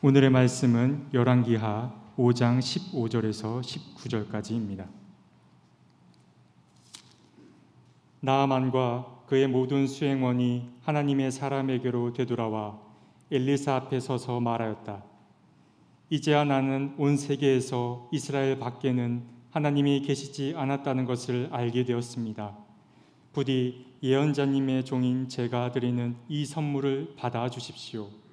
오늘의 0.00 0.30
말씀은 0.30 1.08
열왕기하 1.12 1.92
5장 2.16 2.60
15절에서 2.60 3.60
19절까지입니다. 3.60 4.86
나아만과 8.20 9.24
그의 9.26 9.48
모든 9.48 9.88
수행원이 9.88 10.70
하나님의 10.82 11.32
사람에게로 11.32 12.12
되돌아와 12.12 12.78
엘리사 13.32 13.74
앞에 13.74 13.98
서서 13.98 14.38
말하였다. 14.38 15.02
이제야 16.10 16.44
나는 16.44 16.94
온 16.96 17.16
세계에서 17.16 18.08
이스라엘 18.12 18.60
밖에는 18.60 19.24
하나님이 19.50 20.02
계시지 20.02 20.54
않았다는 20.56 21.06
것을 21.06 21.48
알게 21.50 21.84
되었습니다. 21.84 22.56
부디 23.32 23.84
예언자님의 24.04 24.84
종인 24.84 25.28
제가 25.28 25.72
드리는 25.72 26.14
이 26.28 26.46
선물을 26.46 27.16
받아 27.16 27.50
주십시오. 27.50 28.27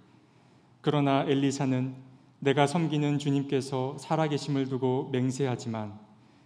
그러나 0.86 1.26
엘리사는 1.28 1.96
내가 2.38 2.68
섬기는 2.68 3.18
주님께서 3.18 3.98
살아계심을 3.98 4.70
두고 4.70 5.10
맹세하지만 5.12 5.98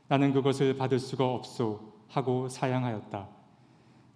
나는 0.07 0.31
그것을 0.31 0.77
받을 0.77 0.97
수가 0.97 1.25
없소 1.25 1.81
하고 2.07 2.47
사양하였다. 2.47 3.27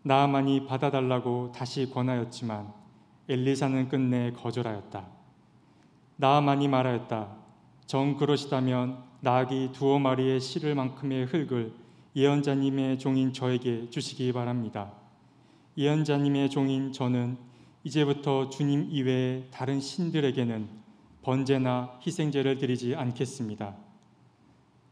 나아만이 0.03 0.65
받아달라고 0.65 1.51
다시 1.53 1.89
권하였지만 1.89 2.71
엘리사는 3.27 3.89
끝내 3.89 4.31
거절하였다. 4.31 5.05
나아만이 6.15 6.69
말하였다. 6.69 7.27
정 7.85 8.15
그러시다면 8.15 9.03
나귀 9.19 9.71
두어 9.73 9.99
마리의 9.99 10.39
실을 10.39 10.73
만큼의 10.73 11.25
흙을 11.25 11.73
예언자님의 12.15 12.97
종인 12.97 13.33
저에게 13.33 13.89
주시기 13.89 14.31
바랍니다. 14.31 14.93
예언자님의 15.77 16.49
종인 16.49 16.93
저는 16.93 17.37
이제부터 17.83 18.49
주님 18.49 18.87
이외에 18.89 19.43
다른 19.51 19.81
신들에게는 19.81 20.69
번제나 21.21 21.99
희생제를 22.05 22.57
드리지 22.57 22.95
않겠습니다. 22.95 23.75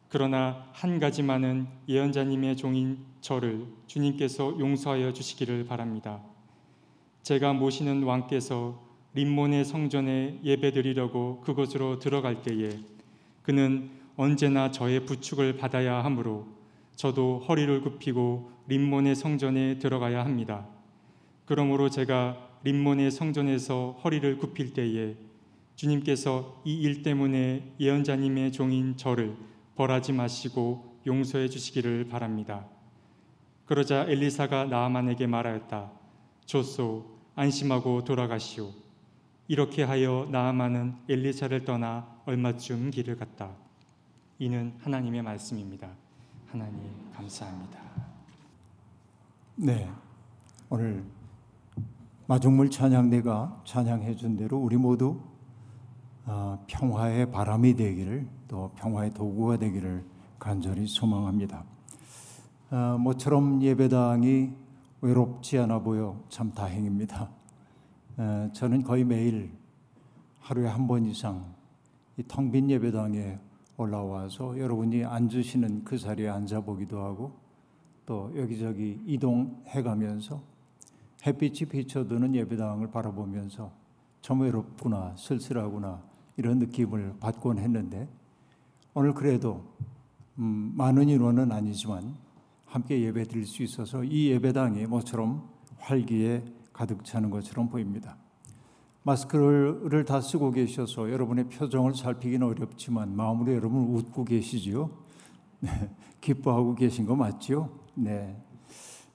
그러나 0.10 0.68
한 0.74 1.00
가지만은 1.00 1.68
예언자님의 1.88 2.58
종인 2.58 3.00
저를 3.22 3.66
주님께서 3.88 4.60
용서하여 4.60 5.14
주시기를 5.14 5.66
바랍니다. 5.66 6.22
제가 7.24 7.54
모시는 7.54 8.04
왕께서 8.04 8.82
림몬의 9.14 9.64
성전에 9.64 10.40
예배드리려고 10.44 11.42
그곳으로 11.42 12.00
들어갈 12.00 12.42
때에 12.42 12.80
그는 13.44 13.90
언제나 14.18 14.72
저의 14.72 15.06
부축을 15.06 15.58
받아야 15.58 16.04
하므로 16.04 16.48
저도 16.96 17.40
허리를 17.48 17.82
굽히고 17.82 18.52
림몬의 18.68 19.16
성전에 19.16 19.80
들어가야 19.80 20.26
합니다. 20.26 20.68
그러므로 21.46 21.90
제가 21.90 22.51
림몬의 22.64 23.12
성전에서 23.12 24.00
허리를 24.04 24.38
굽힐 24.38 24.74
때에 24.74 25.16
주님께서 25.76 26.62
이 26.66 26.82
일 26.84 27.02
때문에 27.04 27.74
예언자님의 27.80 28.52
종인 28.52 28.98
저를 28.98 29.36
벌하지 29.76 30.14
마시고 30.14 31.00
용서해 31.08 31.50
주시기를 31.50 32.08
바랍니다. 32.08 32.66
그러자 33.66 34.06
엘리사가 34.08 34.66
나아만에게 34.66 35.26
말하였다. 35.28 35.92
좋소 36.46 37.06
안심하고 37.36 38.04
돌아가시오. 38.04 38.72
이렇게 39.48 39.84
하여 39.84 40.28
나아만은 40.32 40.96
엘리사를 41.10 41.66
떠나 41.66 42.22
얼마쯤 42.26 42.92
길을 42.92 43.18
갔다. 43.18 43.56
이는 44.38 44.74
하나님의 44.82 45.22
말씀입니다. 45.24 45.90
하나님 46.48 46.80
감사합니다. 47.14 47.80
네. 49.56 49.90
오늘 50.70 51.04
마중물 52.32 52.70
찬양대가 52.70 53.64
찬양해 53.66 54.16
준 54.16 54.38
대로 54.38 54.58
우리 54.58 54.78
모두 54.78 55.20
어, 56.26 56.64
평화의 56.66 57.30
바람이 57.30 57.76
되기를 57.76 58.26
또 58.48 58.72
평화의 58.78 59.14
도구가 59.14 59.58
되기를 59.58 60.06
간절히 60.40 60.88
소망합니다. 60.88 61.66
어, 62.70 62.98
모처럼 62.98 63.62
예배당이 63.62 64.50
외롭지 65.02 65.60
않아 65.60 65.80
보여 65.80 66.24
참 66.30 66.54
다행입니다. 66.54 67.30
어, 68.16 68.50
저는 68.54 68.84
거의 68.84 69.04
매일 69.04 69.52
하루에 70.40 70.70
한 70.70 70.88
번 70.88 71.04
이상 71.04 71.54
이 72.18 72.24
텅 72.24 72.50
빈 72.50 72.70
예배당에 72.70 73.40
올라와서 73.76 74.58
여러분이 74.58 75.04
앉으시는 75.04 75.84
그 75.84 75.98
자리에 75.98 76.30
앉아 76.30 76.62
보기도 76.62 77.02
하고 77.04 77.34
또 78.06 78.32
여기저기 78.38 79.02
이동해 79.06 79.84
가면서 79.84 80.50
햇빛이 81.26 81.70
비춰드는 81.70 82.36
예배당을 82.36 82.90
바라보면서 82.92 83.72
참 84.22 84.42
외롭구나, 84.42 85.16
쓸쓸하구나 85.18 86.02
이런 86.38 86.60
느낌을 86.60 87.16
받곤 87.20 87.60
했는데 87.60 88.08
오늘 88.94 89.14
그래도 89.14 89.64
음, 90.38 90.74
많은 90.76 91.10
인원은 91.10 91.52
아니지만 91.52 92.16
함께 92.66 93.02
예배 93.02 93.26
드릴 93.26 93.46
수 93.46 93.64
있어서 93.64 94.04
이 94.04 94.30
예배당이 94.32 94.86
모처럼 94.88 95.50
활기에 95.78 96.44
가득 96.72 97.04
차는 97.04 97.30
것처럼 97.30 97.70
보입니다. 97.70 98.18
마스크를 99.04 100.06
다 100.06 100.22
쓰고 100.22 100.52
계셔서 100.52 101.12
여러분의 101.12 101.50
표정을 101.50 101.96
살피기는 101.96 102.46
어렵지만 102.46 103.16
마음으로 103.16 103.54
여러분 103.54 103.96
웃고 103.96 104.26
계시지요? 104.26 104.90
네, 105.60 105.70
기뻐하고 106.22 106.76
계신 106.76 107.06
거 107.06 107.16
맞지요? 107.16 107.70
네. 107.96 108.36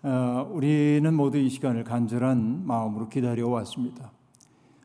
어, 0.07 0.49
우리는 0.53 1.13
모두 1.15 1.37
이 1.37 1.49
시간을 1.49 1.83
간절한 1.83 2.65
마음으로 2.65 3.09
기다려 3.09 3.49
왔습니다. 3.49 4.13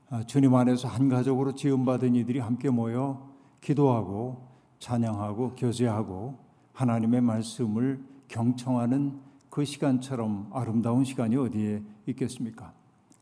어, 0.09 0.24
주님 0.24 0.56
안에서 0.56 0.88
한 0.88 1.09
가족으로 1.09 1.54
지음받은 1.54 2.16
이들이 2.16 2.40
함께 2.40 2.72
모여 2.72 3.30
기도하고 3.62 4.48
찬양하고 4.80 5.54
교제하고 5.54 6.40
하나님의 6.74 7.22
말씀을 7.22 8.04
경청하는 8.30 9.20
그 9.52 9.64
시간처럼 9.64 10.50
아름다운 10.54 11.04
시간이 11.04 11.36
어디에 11.36 11.84
있겠습니까? 12.08 12.74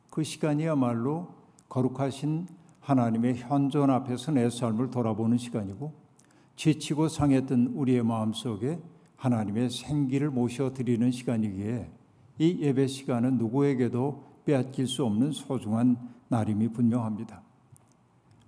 그 0.10 0.24
시간이야말로 0.24 1.28
거룩하신 1.68 2.48
하나님의 2.80 3.40
현존 3.40 3.90
앞에서 3.90 4.32
내 4.32 4.50
삶을 4.50 4.90
돌아보는 4.90 5.38
시간이고 5.38 5.92
지치고 6.56 7.10
상했던 7.10 7.74
우리의 7.76 8.04
마음 8.04 8.32
속에 8.32 8.80
하나님의 9.20 9.70
생기를 9.70 10.30
모셔 10.30 10.74
드리는 10.74 11.12
시간이기에 11.12 11.92
이 12.40 12.58
예배 12.62 12.88
시간은 12.88 13.38
누구에게도 13.38 14.24
빼앗길 14.46 14.88
수 14.88 15.06
없는 15.06 15.34
소중한 15.34 15.98
날임이 16.30 16.70
분명합니다. 16.70 17.42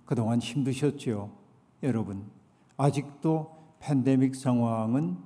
그동안 0.06 0.40
힘드셨지요, 0.40 1.30
여러분. 1.82 2.24
아직도 2.78 3.54
팬데믹 3.80 4.34
상황은 4.34 5.16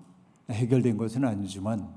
해결된 0.50 0.96
것은 0.96 1.24
아니지만 1.24 1.94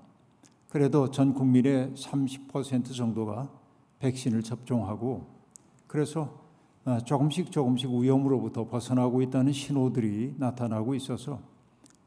그래도 0.70 1.10
전 1.10 1.34
국민의 1.34 1.94
30% 1.96 2.96
정도가 2.96 3.50
백신을 3.98 4.44
접종하고 4.44 5.26
그래서 5.88 6.40
조금씩 7.06 7.52
조금씩 7.52 7.90
위험으로부터 7.90 8.68
벗어나고 8.68 9.24
있다는 9.24 9.54
신호들이 9.54 10.36
나타나고 10.38 10.94
있어서 10.96 11.40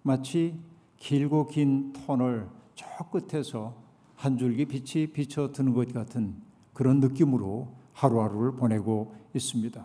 마치 0.02 0.56
길고 1.02 1.48
긴 1.48 1.92
터널 1.92 2.48
저 2.76 2.86
끝에서 3.10 3.74
한 4.14 4.38
줄기 4.38 4.64
빛이 4.66 5.08
비춰드는 5.08 5.74
것 5.74 5.92
같은 5.92 6.36
그런 6.72 7.00
느낌으로 7.00 7.74
하루하루를 7.92 8.52
보내고 8.52 9.12
있습니다. 9.34 9.84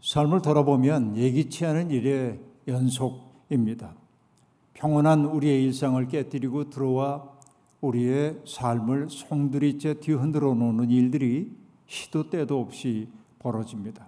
삶을 0.00 0.42
돌아보면 0.42 1.16
예기치 1.16 1.66
않은 1.66 1.90
일의 1.90 2.38
연속입니다. 2.68 3.94
평온한 4.74 5.24
우리의 5.24 5.64
일상을 5.64 6.06
깨뜨리고 6.06 6.70
들어와 6.70 7.28
우리의 7.80 8.42
삶을 8.46 9.10
송두리째 9.10 9.98
뒤흔들어 9.98 10.54
놓는 10.54 10.90
일들이 10.90 11.50
시도 11.86 12.30
때도 12.30 12.60
없이 12.60 13.08
벌어집니다. 13.40 14.06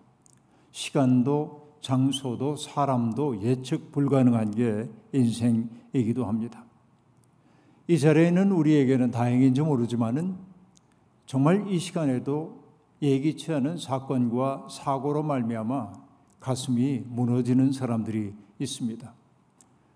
시간도 0.70 1.67
장소도 1.80 2.56
사람도 2.56 3.42
예측 3.42 3.92
불가능한 3.92 4.50
게 4.52 4.90
인생이기도 5.12 6.24
합니다. 6.26 6.64
이 7.86 7.98
자리에는 7.98 8.52
우리에게는 8.52 9.10
다행인지 9.10 9.62
모르지만은 9.62 10.36
정말 11.26 11.68
이 11.68 11.78
시간에도 11.78 12.62
예기치 13.00 13.52
않은 13.52 13.78
사건과 13.78 14.68
사고로 14.70 15.22
말미암아 15.22 15.92
가슴이 16.40 17.04
무너지는 17.06 17.72
사람들이 17.72 18.34
있습니다. 18.58 19.14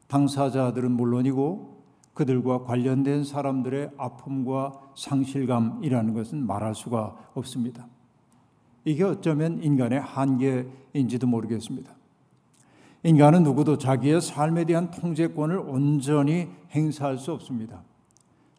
당사자들은 0.06 0.92
물론이고 0.92 1.82
그들과 2.14 2.64
관련된 2.64 3.24
사람들의 3.24 3.92
아픔과 3.96 4.92
상실감이라는 4.94 6.14
것은 6.14 6.46
말할 6.46 6.74
수가 6.74 7.30
없습니다. 7.34 7.86
이게 8.84 9.04
어쩌면 9.04 9.62
인간의 9.62 10.00
한계인지도 10.00 11.26
모르겠습니다. 11.26 11.92
인간은 13.04 13.42
누구도 13.42 13.78
자기의 13.78 14.20
삶에 14.20 14.64
대한 14.64 14.90
통제권을 14.90 15.58
온전히 15.58 16.48
행사할 16.70 17.18
수 17.18 17.32
없습니다. 17.32 17.82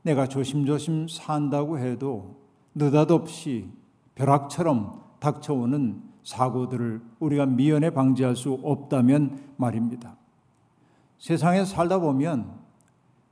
내가 0.02 0.28
조심조심 0.28 1.08
산다고 1.08 1.80
해도 1.80 2.36
느닷없이 2.76 3.70
벼락처럼 4.16 5.02
닥쳐오는 5.20 6.02
사고들을 6.24 7.02
우리가 7.20 7.46
미연에 7.46 7.90
방지할 7.90 8.36
수 8.36 8.60
없다면 8.64 9.54
말입니다. 9.58 10.16
세상에 11.20 11.64
살다 11.64 12.00
보면 12.00 12.52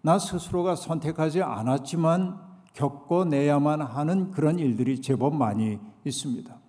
나 0.02 0.18
스스로가 0.18 0.76
선택하지 0.76 1.42
않았지만 1.42 2.40
겪어내야만 2.74 3.82
하는 3.82 4.32
그런 4.32 4.60
일들이 4.60 5.02
제법 5.02 5.36
많이 5.36 5.78
있습니다. 6.06 6.61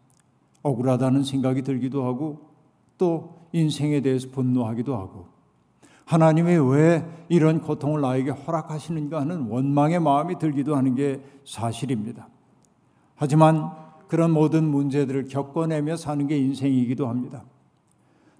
억울하다는 0.62 1.25
생각이 1.25 1.62
들기도 1.62 2.05
하고 2.05 2.50
또 2.99 3.49
인생에 3.53 4.00
대해서 4.00 4.29
분노하기도 4.31 4.97
하고 4.97 5.26
하나님이 6.05 6.56
왜 6.70 7.05
이런 7.29 7.61
고통을 7.61 8.00
나에게 8.00 8.31
허락하시는가 8.31 9.20
하는 9.20 9.49
원망의 9.49 10.00
마음이 10.00 10.38
들기도 10.38 10.76
하는 10.76 10.94
게 10.94 11.20
사실입니다. 11.44 12.29
하지만 13.17 13.70
그런 14.09 14.31
모든 14.31 14.64
문제들을 14.64 15.29
겪어내며 15.29 15.97
사는 15.97 16.26
게 16.26 16.37
인생이기도 16.37 17.08
합니다. 17.08 17.44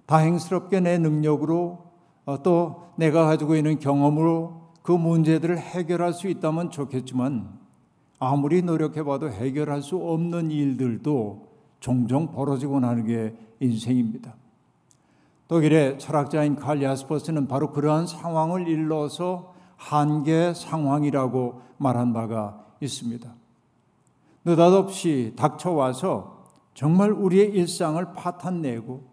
다행스럽게 0.05 0.81
내 0.81 0.97
능력으로 0.97 1.79
어, 2.25 2.43
또 2.43 2.83
내가 2.95 3.25
가지고 3.25 3.55
있는 3.55 3.79
경험으로 3.79 4.61
그 4.81 4.91
문제들을 4.91 5.57
해결할 5.57 6.13
수 6.13 6.27
있다면 6.27 6.69
좋겠지만 6.69 7.49
아무리 8.19 8.61
노력해봐도 8.61 9.29
해결할 9.31 9.81
수 9.81 9.97
없는 9.97 10.51
일들도 10.51 11.52
종종 11.83 12.31
벌어지고 12.31 12.79
나는 12.79 13.05
게 13.05 13.35
인생입니다. 13.59 14.33
독일의 15.49 15.99
철학자인 15.99 16.55
칼 16.55 16.81
야스퍼스는 16.81 17.49
바로 17.49 17.71
그러한 17.73 18.07
상황을 18.07 18.69
일러서 18.69 19.53
한계 19.75 20.53
상황이라고 20.53 21.59
말한 21.79 22.13
바가 22.13 22.63
있습니다. 22.79 23.29
느닷없이 24.45 25.33
닥쳐와서 25.35 26.45
정말 26.73 27.11
우리의 27.11 27.49
일상을 27.49 28.13
파탄내고 28.13 29.03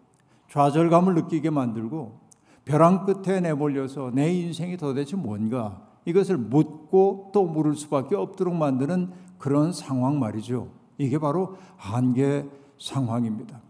좌절감을 0.49 1.15
느끼게 1.15 1.49
만들고 1.49 2.21
벼랑 2.63 3.05
끝에 3.05 3.41
내몰려서 3.41 4.11
내 4.13 4.31
인생이 4.31 4.77
도대체 4.77 5.17
뭔가 5.17 5.81
이것을 6.05 6.37
묻고 6.37 7.31
또 7.33 7.43
물을 7.43 7.75
수밖에 7.75 8.15
없도록 8.15 8.55
만드는 8.55 9.11
그런 9.39 9.73
상황 9.73 10.19
말이죠. 10.19 10.69
이게 10.97 11.17
바로 11.17 11.57
한계 11.75 12.45
상황입니다. 12.81 13.61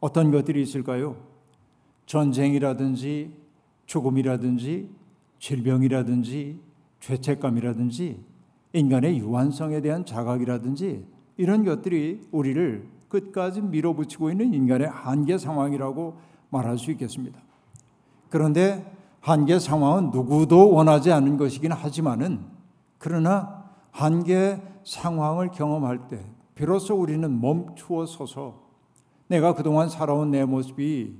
어떤 0.00 0.30
것들이 0.30 0.62
있을까요? 0.62 1.16
전쟁이라든지 2.06 3.34
죽음이라든지 3.86 4.90
질병이라든지 5.38 6.60
죄책감이라든지 7.00 8.22
인간의 8.74 9.18
유한성에 9.18 9.80
대한 9.80 10.04
자각이라든지 10.04 11.06
이런 11.36 11.64
것들이 11.64 12.20
우리를 12.30 12.86
끝까지 13.08 13.62
밀어붙이고 13.62 14.30
있는 14.30 14.52
인간의 14.52 14.88
한계 14.88 15.38
상황이라고 15.38 16.18
말할 16.50 16.78
수 16.78 16.90
있겠습니다. 16.90 17.40
그런데 18.28 18.92
한계 19.20 19.58
상황은 19.58 20.10
누구도 20.10 20.70
원하지 20.70 21.12
않은 21.12 21.36
것이긴 21.36 21.72
하지만은 21.72 22.40
그러나 22.98 23.64
한계 23.90 24.60
상황을 24.84 25.50
경험할 25.50 26.08
때 26.08 26.24
비로소 26.54 26.94
우리는 26.94 27.40
멈추어 27.40 28.06
서서 28.06 28.62
내가 29.28 29.54
그동안 29.54 29.88
살아온 29.88 30.30
내 30.30 30.44
모습이 30.44 31.16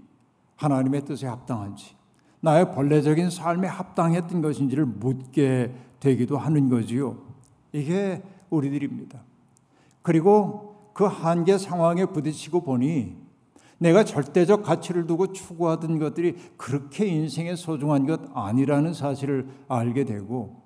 하나님의 0.57 1.05
뜻에 1.05 1.27
합당한지 1.27 1.97
나의 2.41 2.73
본래적인 2.73 3.31
삶에 3.31 3.67
합당했던 3.67 4.43
것인지를 4.43 4.85
묻게 4.85 5.73
되기도 5.99 6.37
하는 6.37 6.69
거지요. 6.69 7.17
이게 7.73 8.23
우리들입니다. 8.51 9.23
그리고 10.03 10.91
그 10.93 11.05
한계 11.05 11.57
상황에 11.57 12.05
부딪히고 12.05 12.63
보니 12.63 13.17
내가 13.79 14.05
절대적 14.05 14.63
가치를 14.63 15.07
두고 15.07 15.33
추구하던 15.33 15.99
것들이 15.99 16.37
그렇게 16.57 17.07
인생에 17.07 17.57
소중한 17.57 18.07
것 18.07 18.21
아니라는 18.35 18.93
사실을 18.93 19.49
알게 19.69 20.05
되고 20.05 20.64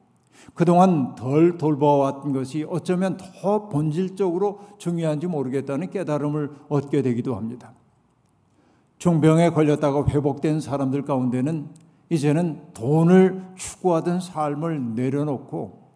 그동안 0.54 1.14
덜 1.14 1.58
돌봐왔던 1.58 2.32
것이 2.32 2.66
어쩌면 2.68 3.16
더 3.16 3.68
본질적으로 3.68 4.60
중요한지 4.78 5.26
모르겠다는 5.26 5.90
깨달음을 5.90 6.50
얻게 6.68 7.02
되기도 7.02 7.36
합니다. 7.36 7.72
중병에 8.98 9.50
걸렸다가 9.50 10.06
회복된 10.08 10.60
사람들 10.60 11.02
가운데는 11.04 11.68
이제는 12.10 12.72
돈을 12.74 13.44
추구하던 13.56 14.20
삶을 14.20 14.94
내려놓고 14.94 15.88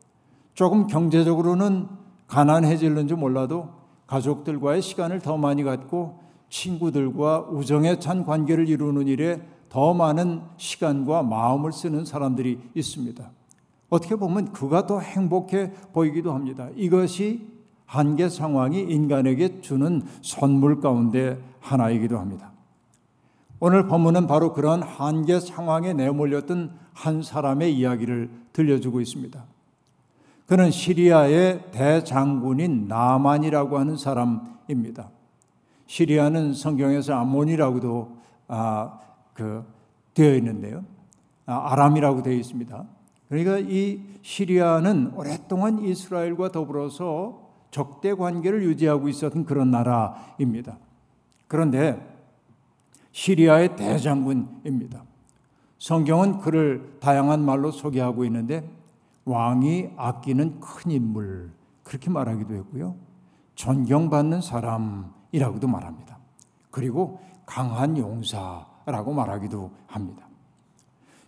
조금 0.54 0.86
경제적으로는 0.86 1.88
가난해질는지 2.26 3.14
몰라도 3.14 3.70
가족들과의 4.06 4.82
시간을 4.82 5.20
더 5.20 5.36
많이 5.36 5.64
갖고 5.64 6.20
친구들과 6.50 7.48
우정에 7.50 7.98
찬 7.98 8.24
관계를 8.24 8.68
이루는 8.68 9.08
일에 9.08 9.40
더 9.70 9.94
많은 9.94 10.42
시간과 10.58 11.22
마음을 11.22 11.72
쓰는 11.72 12.04
사람들이 12.04 12.60
있습니다. 12.74 13.30
어떻게 13.92 14.16
보면 14.16 14.52
그가 14.52 14.86
더 14.86 15.00
행복해 15.00 15.70
보이기도 15.92 16.32
합니다. 16.32 16.70
이것이 16.76 17.46
한계 17.84 18.30
상황이 18.30 18.80
인간에게 18.80 19.60
주는 19.60 20.00
선물 20.22 20.80
가운데 20.80 21.38
하나이기도 21.60 22.18
합니다. 22.18 22.52
오늘 23.60 23.86
본문은 23.86 24.26
바로 24.28 24.54
그런 24.54 24.82
한계 24.82 25.38
상황에 25.40 25.92
내몰렸던 25.92 26.72
한 26.94 27.22
사람의 27.22 27.76
이야기를 27.76 28.30
들려주고 28.54 29.02
있습니다. 29.02 29.44
그는 30.46 30.70
시리아의 30.70 31.70
대장군인 31.72 32.88
나만이라고 32.88 33.78
하는 33.78 33.98
사람입니다. 33.98 35.10
시리아는 35.86 36.54
성경에서 36.54 37.12
아몬이라고도 37.12 38.16
아, 38.48 38.98
그 39.34 39.62
되어 40.14 40.34
있는데요. 40.36 40.82
아, 41.44 41.72
아람이라고 41.72 42.22
되어 42.22 42.32
있습니다. 42.32 42.86
그러니까 43.32 43.56
이 43.60 44.02
시리아는 44.20 45.14
오랫동안 45.16 45.78
이스라엘과 45.78 46.52
더불어서 46.52 47.40
적대 47.70 48.12
관계를 48.12 48.62
유지하고 48.62 49.08
있었던 49.08 49.46
그런 49.46 49.70
나라입니다. 49.70 50.76
그런데 51.48 51.98
시리아의 53.12 53.76
대장군입니다. 53.76 55.04
성경은 55.78 56.40
그를 56.40 56.98
다양한 57.00 57.42
말로 57.42 57.70
소개하고 57.70 58.26
있는데 58.26 58.68
왕이 59.24 59.92
아끼는 59.96 60.60
큰 60.60 60.90
인물 60.90 61.52
그렇게 61.84 62.10
말하기도 62.10 62.52
했고요. 62.52 62.96
존경받는 63.54 64.42
사람이라고도 64.42 65.68
말합니다. 65.68 66.18
그리고 66.70 67.18
강한 67.46 67.96
용사라고 67.96 69.14
말하기도 69.14 69.70
합니다. 69.86 70.28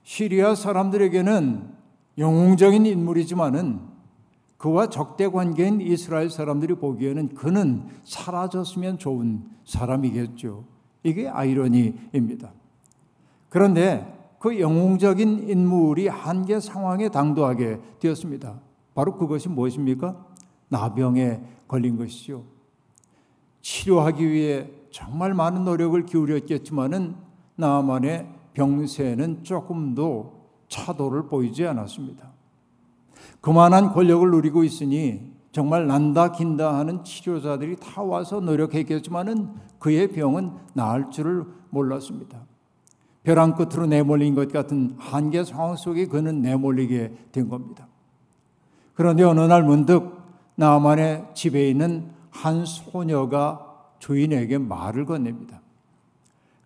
시리아 0.03 0.55
사람들에게는 0.55 1.84
영웅적인 2.19 2.87
인물이지만은 2.87 3.81
그와 4.57 4.89
적대 4.89 5.29
관계인 5.29 5.81
이스라엘 5.81 6.31
사람들이 6.31 6.77
보기에는 6.77 7.35
그는 7.35 7.87
사라졌으면 8.05 8.99
좋은 8.99 9.45
사람이겠죠. 9.65 10.65
이게 11.03 11.29
아이러니입니다. 11.29 12.53
그런데 13.51 14.15
그 14.39 14.59
영웅적인 14.59 15.49
인물이 15.49 16.09
한계 16.09 16.61
상황에 16.61 17.09
당도하게 17.09 17.81
되었습니다. 18.01 18.61
바로 18.95 19.17
그것이 19.17 19.49
무엇입니까? 19.49 20.25
나병에 20.69 21.43
걸린 21.69 21.97
것이죠. 21.97 22.45
치료하기 23.61 24.31
위해 24.31 24.71
정말 24.91 25.35
많은 25.35 25.65
노력을 25.65 26.05
기울였겠지만은 26.05 27.17
나만의 27.57 28.29
병세는 28.53 29.45
조금도 29.45 30.44
차도를 30.75 31.27
보이지 31.29 31.67
않았습니다. 31.67 32.33
그만한 33.41 33.93
권력을 33.93 34.29
누리고 34.31 34.65
있으니 34.65 35.33
정말 35.53 35.87
난다 35.87 36.33
긴다 36.33 36.77
하는 36.77 37.05
치료자들이 37.05 37.77
다 37.77 38.03
와서 38.03 38.41
노력했겠지만은 38.41 39.51
그의 39.79 40.09
병은 40.09 40.53
나을 40.73 41.11
줄을 41.11 41.45
몰랐습니다. 41.71 42.45
벼랑 43.23 43.55
끝으로 43.55 43.87
내몰린 43.87 44.35
것 44.35 44.53
같은 44.53 44.97
한계 44.99 45.45
상황 45.45 45.77
속에 45.77 46.07
그는 46.07 46.43
내몰리게 46.43 47.29
된 47.31 47.49
겁니다. 47.49 47.87
그런데 48.95 49.23
어느 49.23 49.41
날 49.41 49.63
문득 49.63 50.23
나만의 50.57 51.29
집에 51.35 51.69
있는 51.69 52.11
한 52.31 52.65
소녀가 52.67 53.75
주인에게 54.01 54.59
말을 54.59 55.05
건넵니다. 55.07 55.61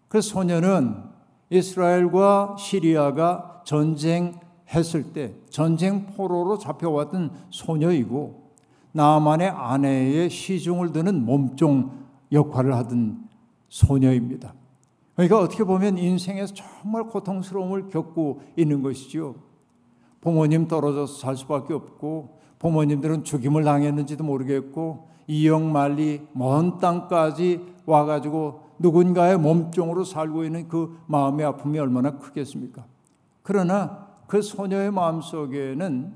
그 0.08 0.20
소녀는 0.20 1.17
이스라엘과 1.50 2.56
시리아가 2.58 3.62
전쟁했을 3.64 5.12
때 5.14 5.34
전쟁 5.50 6.06
포로로 6.06 6.58
잡혀왔던 6.58 7.32
소녀이고 7.50 8.48
나만의 8.92 9.48
아내의 9.48 10.30
시중을 10.30 10.92
드는 10.92 11.24
몸종 11.24 11.92
역할을 12.32 12.74
하던 12.74 13.28
소녀입니다. 13.68 14.54
그러니까 15.14 15.40
어떻게 15.40 15.64
보면 15.64 15.98
인생에서 15.98 16.54
정말 16.54 17.04
고통스러움을 17.04 17.88
겪고 17.88 18.40
있는 18.56 18.82
것이죠. 18.82 19.34
부모님 20.20 20.68
떨어져서 20.68 21.20
살 21.20 21.36
수밖에 21.36 21.74
없고 21.74 22.38
부모님들은 22.58 23.24
죽임을 23.24 23.64
당했는지도 23.64 24.24
모르겠고 24.24 25.08
이영 25.26 25.70
말리 25.72 26.26
먼 26.32 26.78
땅까지 26.78 27.60
와가지고 27.86 28.67
누군가의 28.78 29.38
몸종으로 29.38 30.04
살고 30.04 30.44
있는 30.44 30.68
그 30.68 30.98
마음의 31.06 31.44
아픔이 31.46 31.78
얼마나 31.78 32.18
크겠습니까? 32.18 32.84
그러나 33.42 34.06
그 34.26 34.42
소녀의 34.42 34.90
마음 34.92 35.20
속에는 35.20 36.12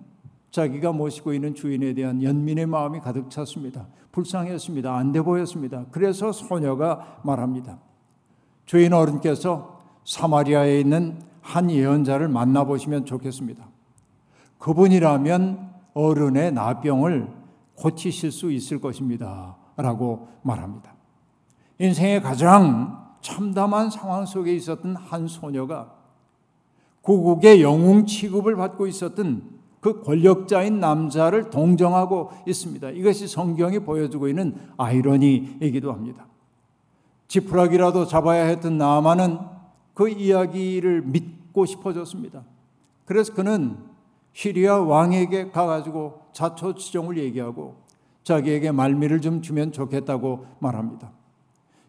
자기가 0.51 0.93
모시고 0.93 1.33
있는 1.33 1.55
주인에 1.55 1.95
대한 1.95 2.23
연민의 2.23 2.67
마음이 2.67 3.01
가득 3.01 3.31
찼습니다. 3.31 3.87
불쌍했습니다. 4.13 4.95
안 4.95 5.13
돼 5.13 5.23
보였습니다. 5.23 5.87
그래서 5.91 6.31
소녀가 6.31 7.19
말합니다. 7.25 7.79
주인 8.67 8.93
어른께서 8.93 9.81
사마리아에 10.05 10.81
있는 10.81 11.21
한 11.41 11.71
예언자를 11.71 12.29
만나보시면 12.29 13.07
좋겠습니다. 13.07 13.67
그분이라면 14.59 15.71
어른의 15.95 16.53
나병을 16.53 17.29
고치실 17.75 18.31
수 18.31 18.53
있을 18.53 18.81
것입니다. 18.81 19.57
라고 19.77 20.29
말합니다. 20.43 20.95
인생의 21.83 22.23
가장 22.23 23.17
참담한 23.23 23.91
상황 23.91 24.25
속에 24.25 24.55
있었던 24.55 24.95
한 24.95 25.27
소녀가 25.27 25.93
고국의 27.01 27.61
영웅 27.61 28.07
취급을 28.07 28.55
받고 28.55 28.87
있었던 28.87 29.43
그 29.81 30.01
권력자인 30.03 30.79
남자를 30.79 31.51
동정하고 31.51 32.31
있습니다. 32.47 32.91
이것이 32.91 33.27
성경이 33.27 33.81
보여주고 33.81 34.29
있는 34.29 34.55
아이러니이기도 34.77 35.93
합니다. 35.93 36.29
지푸라기라도 37.27 38.07
잡아야 38.07 38.45
했던 38.45 38.79
나만은 38.79 39.39
그 39.93 40.09
이야기를 40.09 41.03
믿고 41.03 41.67
싶어졌습니다. 41.67 42.45
그래서 43.05 43.35
그는 43.35 43.77
시리아 44.33 44.79
왕에게 44.79 45.51
가가지고 45.51 46.21
자초지종을 46.33 47.19
얘기하고 47.19 47.75
자기에게 48.23 48.71
말미를 48.71 49.21
좀 49.21 49.43
주면 49.43 49.73
좋겠다고 49.73 50.47
말합니다. 50.61 51.11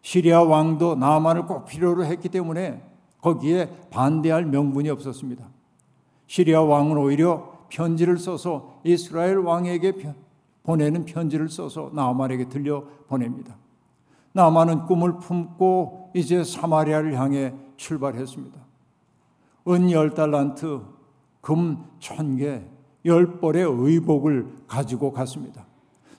시리아 0.04 0.42
왕도 0.42 0.96
나만을 0.96 1.46
꼭 1.46 1.64
필요로 1.64 2.04
했기 2.04 2.28
때문에 2.28 2.82
거기에 3.22 3.70
반대할 3.90 4.44
명분이 4.44 4.90
없었습니다. 4.90 5.48
시리아 6.26 6.60
왕은 6.60 6.98
오히려 6.98 7.64
편지를 7.70 8.18
써서 8.18 8.80
이스라엘 8.84 9.38
왕에게 9.38 9.94
보내는 10.62 11.06
편지를 11.06 11.48
써서 11.48 11.90
나만에게 11.94 12.50
들려 12.50 12.84
보냅니다. 13.08 13.56
나만은 14.32 14.84
꿈을 14.84 15.18
품고 15.20 16.10
이제 16.14 16.44
사마리아를 16.44 17.18
향해 17.18 17.54
출발했습니다. 17.78 18.60
은 19.68 19.90
열 19.90 20.10
달란트, 20.10 20.82
금 21.40 21.78
천 21.98 22.36
개, 22.36 22.62
열 23.06 23.40
벌의 23.40 23.64
의복을 23.66 24.48
가지고 24.66 25.12
갔습니다. 25.12 25.64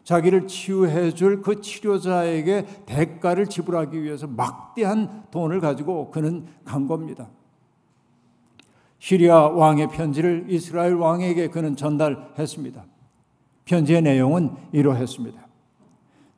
자기를 0.05 0.47
치유해 0.47 1.11
줄 1.11 1.41
그 1.41 1.59
치료자에게 1.61 2.85
대가를 2.85 3.47
지불하기 3.47 4.01
위해서 4.01 4.27
막대한 4.27 5.23
돈을 5.31 5.59
가지고 5.59 6.11
그는 6.11 6.45
간 6.63 6.87
겁니다. 6.87 7.27
시리아 8.99 9.47
왕의 9.49 9.89
편지를 9.89 10.45
이스라엘 10.47 10.93
왕에게 10.93 11.49
그는 11.49 11.75
전달했습니다. 11.75 12.85
편지의 13.65 14.01
내용은 14.03 14.51
이러했습니다. 14.71 15.45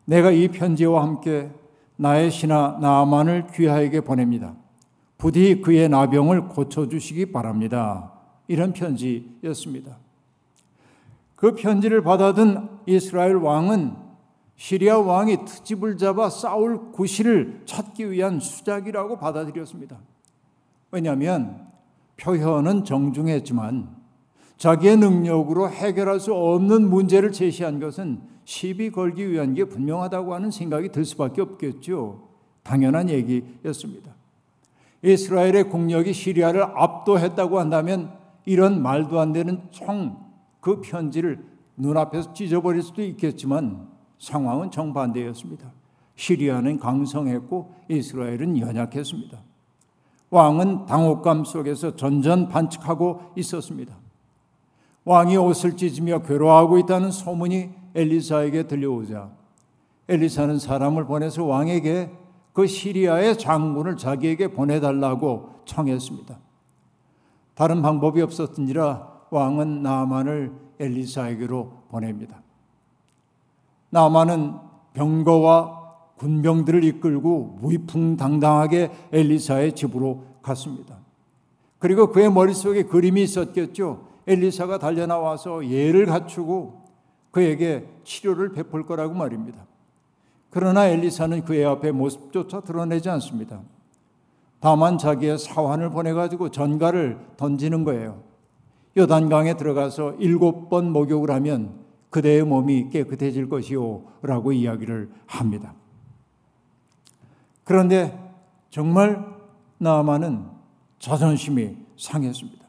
내가 0.05 0.31
이 0.31 0.47
편지와 0.47 1.03
함께 1.03 1.51
나의 1.97 2.31
신하 2.31 2.77
나만을 2.81 3.47
귀하에게 3.53 4.01
보냅니다. 4.01 4.55
부디 5.17 5.61
그의 5.61 5.89
나병을 5.89 6.47
고쳐주시기 6.47 7.31
바랍니다. 7.31 8.13
이런 8.47 8.71
편지였습니다. 8.71 9.97
그 11.37 11.53
편지를 11.53 12.01
받아든 12.01 12.67
이스라엘 12.87 13.35
왕은 13.35 13.95
시리아 14.55 14.97
왕이 14.97 15.45
트집을 15.45 15.97
잡아 15.97 16.31
싸울 16.31 16.91
구실을 16.91 17.61
찾기 17.65 18.11
위한 18.11 18.39
수작이라고 18.39 19.19
받아들였습니다. 19.19 19.99
왜냐하면 20.89 21.67
표현은 22.17 22.83
정중했지만 22.85 23.95
자기의 24.57 24.97
능력으로 24.97 25.69
해결할 25.69 26.19
수 26.19 26.33
없는 26.33 26.89
문제를 26.89 27.31
제시한 27.31 27.79
것은 27.79 28.19
시비 28.43 28.89
걸기 28.89 29.29
위한 29.29 29.53
게 29.53 29.63
분명하다고 29.65 30.33
하는 30.33 30.49
생각이 30.49 30.89
들 30.89 31.05
수밖에 31.05 31.43
없겠죠. 31.43 32.27
당연한 32.63 33.11
얘기였습니다. 33.11 34.15
이스라엘의 35.03 35.69
국력이 35.69 36.13
시리아를 36.13 36.63
압도했다고 36.63 37.59
한다면 37.59 38.17
이런 38.45 38.81
말도 38.81 39.19
안 39.19 39.33
되는 39.33 39.61
총 39.69 40.26
그 40.59 40.81
편지를 40.81 41.45
눈앞에서 41.75 42.33
찢어버릴 42.33 42.81
수도 42.81 43.01
있겠지만 43.03 43.87
상황은 44.19 44.71
정반대였습니다. 44.71 45.71
시리아는 46.15 46.79
강성했고 46.79 47.75
이스라엘은 47.89 48.59
연약했습니다. 48.59 49.37
왕은 50.29 50.85
당혹감 50.87 51.45
속에서 51.45 51.95
전전반측하고 51.95 53.33
있었습니다. 53.37 53.95
왕이 55.05 55.37
옷을 55.37 55.77
찢으며 55.77 56.21
괴로워하고 56.23 56.79
있다는 56.79 57.11
소문이 57.11 57.69
엘리사에게 57.95 58.67
들려오자 58.67 59.31
엘리사는 60.09 60.59
사람을 60.59 61.05
보내서 61.05 61.45
왕에게 61.45 62.11
그 62.51 62.65
시리아의 62.65 63.37
장군을 63.37 63.97
자기에게 63.97 64.49
보내달라고 64.49 65.61
청했습니다. 65.65 66.39
다른 67.53 67.81
방법이 67.81 68.21
없었던지라 68.21 69.16
왕은 69.29 69.83
나만을 69.83 70.51
엘리사에게로 70.79 71.83
보냅니다. 71.89 72.41
나만은 73.89 74.55
병거와 74.93 75.77
군병들을 76.17 76.83
이끌고 76.83 77.57
무이풍당당하게 77.61 78.91
엘리사의 79.11 79.75
집으로 79.75 80.25
갔습니다. 80.41 80.97
그리고 81.79 82.11
그의 82.11 82.31
머릿속에 82.31 82.83
그림이 82.83 83.21
있었겠죠. 83.23 84.07
엘리사가 84.25 84.79
달려나와서 84.79 85.69
예를 85.69 86.05
갖추고 86.05 86.85
그에게 87.31 87.87
치료를 88.03 88.51
베풀 88.51 88.85
거라고 88.85 89.13
말입니다. 89.13 89.65
그러나 90.49 90.87
엘리사는 90.87 91.45
그의 91.45 91.65
앞에 91.65 91.91
모습조차 91.91 92.61
드러내지 92.61 93.09
않습니다. 93.09 93.61
다만 94.59 94.97
자기의 94.97 95.37
사환을 95.37 95.91
보내가지고 95.91 96.49
전가를 96.49 97.19
던지는 97.37 97.83
거예요. 97.83 98.23
요단강에 98.97 99.55
들어가서 99.55 100.15
일곱 100.15 100.69
번 100.69 100.91
목욕을 100.91 101.29
하면 101.31 101.85
그대의 102.09 102.43
몸이 102.43 102.89
깨끗해질 102.89 103.47
것이요. 103.47 104.03
라고 104.23 104.51
이야기를 104.51 105.11
합니다. 105.27 105.75
그런데 107.63 108.17
정말 108.69 109.25
나아만은 109.77 110.45
자존심이 110.99 111.77
상했습니다. 111.97 112.65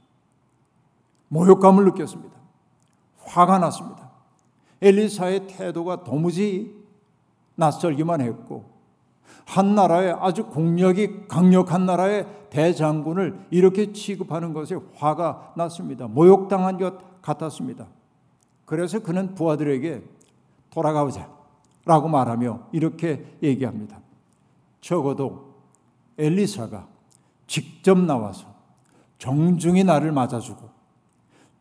모욕감을 1.29 1.85
느꼈습니다. 1.87 2.37
화가 3.25 3.59
났습니다. 3.59 4.11
엘리사의 4.83 5.47
태도가 5.47 6.05
도무지 6.05 6.75
낯설기만 7.57 8.21
했고 8.21 8.78
한 9.45 9.75
나라의 9.75 10.17
아주 10.19 10.47
공력이 10.47 11.29
강력한 11.29 11.87
나라의 11.87 12.27
대장군을 12.51 13.47
이렇게 13.51 13.93
취급하는 13.93 14.53
것에 14.53 14.79
화가 14.95 15.55
났습니다. 15.57 16.07
모욕당한 16.07 16.79
것 16.79 17.23
같았습니다. 17.23 17.87
그래서 18.65 18.99
그는 19.01 19.35
부하들에게 19.35 20.03
돌아가보자 20.71 21.29
라고 21.85 22.09
말하며 22.09 22.69
이렇게 22.73 23.25
얘기합니다. 23.43 24.01
적어도 24.81 25.55
엘리사가 26.19 26.87
직접 27.47 27.99
나와서 27.99 28.47
정중히 29.17 29.85
나를 29.85 30.13
맞아주고 30.13 30.69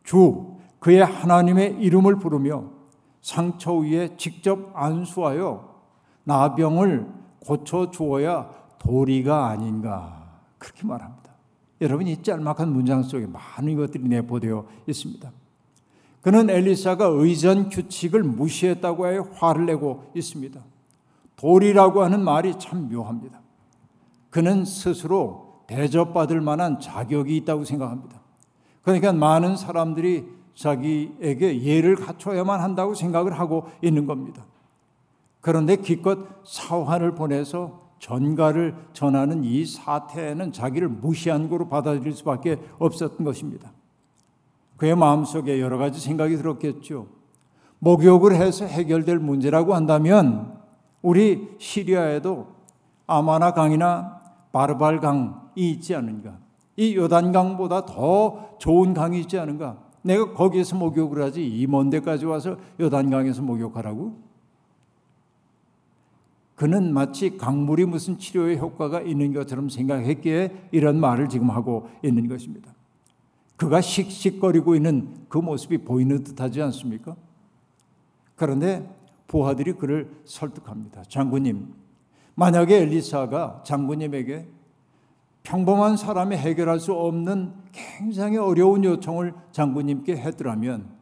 주 0.04 0.58
그의 0.78 1.04
하나님의 1.04 1.78
이름을 1.80 2.18
부르며 2.18 2.64
상처 3.20 3.74
위에 3.74 4.16
직접 4.16 4.70
안수하여 4.74 5.76
나병을 6.24 7.17
고쳐 7.40 7.90
주어야 7.90 8.50
도리가 8.78 9.48
아닌가 9.48 10.40
그렇게 10.58 10.86
말합니다. 10.86 11.32
여러분 11.80 12.06
이 12.06 12.22
짤막한 12.22 12.72
문장 12.72 13.02
속에 13.02 13.26
많은 13.26 13.76
것들이 13.76 14.08
내포되어 14.08 14.66
있습니다. 14.86 15.30
그는 16.20 16.50
엘리사가 16.50 17.06
의전 17.06 17.68
규칙을 17.68 18.22
무시했다고 18.22 19.06
해 19.06 19.20
화를 19.34 19.66
내고 19.66 20.10
있습니다. 20.14 20.60
도리라고 21.36 22.02
하는 22.02 22.22
말이 22.22 22.58
참 22.58 22.88
묘합니다. 22.90 23.40
그는 24.30 24.64
스스로 24.64 25.62
대접받을 25.68 26.40
만한 26.40 26.80
자격이 26.80 27.36
있다고 27.36 27.64
생각합니다. 27.64 28.20
그러니까 28.82 29.12
많은 29.12 29.56
사람들이 29.56 30.26
자기에게 30.54 31.62
예를 31.62 31.94
갖춰야만 31.94 32.60
한다고 32.60 32.94
생각을 32.94 33.38
하고 33.38 33.68
있는 33.80 34.06
겁니다. 34.06 34.44
그런데 35.40 35.76
기껏 35.76 36.18
사환을 36.44 37.14
보내서 37.14 37.88
전가를 37.98 38.74
전하는 38.92 39.44
이 39.44 39.64
사태는 39.64 40.52
자기를 40.52 40.88
무시한 40.88 41.48
거로 41.48 41.68
받아들일 41.68 42.12
수밖에 42.12 42.58
없었던 42.78 43.24
것입니다. 43.24 43.72
그의 44.76 44.94
마음속에 44.96 45.60
여러 45.60 45.78
가지 45.78 46.00
생각이 46.00 46.36
들었겠죠. 46.36 47.06
목욕을 47.80 48.34
해서 48.36 48.64
해결될 48.64 49.18
문제라고 49.18 49.74
한다면 49.74 50.58
우리 51.02 51.48
시리아에도 51.58 52.48
아마나 53.06 53.52
강이나 53.52 54.20
바르발 54.52 55.00
강이 55.00 55.30
있지 55.56 55.94
않은가? 55.94 56.38
이 56.76 56.94
요단강보다 56.96 57.86
더 57.86 58.50
좋은 58.58 58.94
강이 58.94 59.20
있지 59.20 59.38
않은가? 59.38 59.78
내가 60.02 60.32
거기에서 60.34 60.76
목욕을 60.76 61.22
하지 61.22 61.44
이 61.44 61.66
먼 61.66 61.90
데까지 61.90 62.24
와서 62.26 62.56
요단강에서 62.78 63.42
목욕하라고? 63.42 64.27
그는 66.58 66.92
마치 66.92 67.38
강물이 67.38 67.84
무슨 67.84 68.18
치료의 68.18 68.58
효과가 68.58 69.02
있는 69.02 69.32
것처럼 69.32 69.68
생각했기에 69.68 70.68
이런 70.72 70.98
말을 70.98 71.28
지금 71.28 71.50
하고 71.50 71.88
있는 72.02 72.26
것입니다. 72.26 72.74
그가 73.56 73.80
씩씩거리고 73.80 74.74
있는 74.74 75.14
그 75.28 75.38
모습이 75.38 75.78
보이는 75.78 76.24
듯하지 76.24 76.60
않습니까? 76.62 77.14
그런데 78.34 78.92
부하들이 79.28 79.74
그를 79.74 80.10
설득합니다. 80.24 81.04
장군님, 81.04 81.74
만약에 82.34 82.78
엘리사가 82.78 83.62
장군님에게 83.64 84.48
평범한 85.44 85.96
사람이 85.96 86.36
해결할 86.36 86.80
수 86.80 86.92
없는 86.92 87.52
굉장히 87.70 88.36
어려운 88.36 88.82
요청을 88.82 89.32
장군님께 89.52 90.16
했더라면 90.16 90.97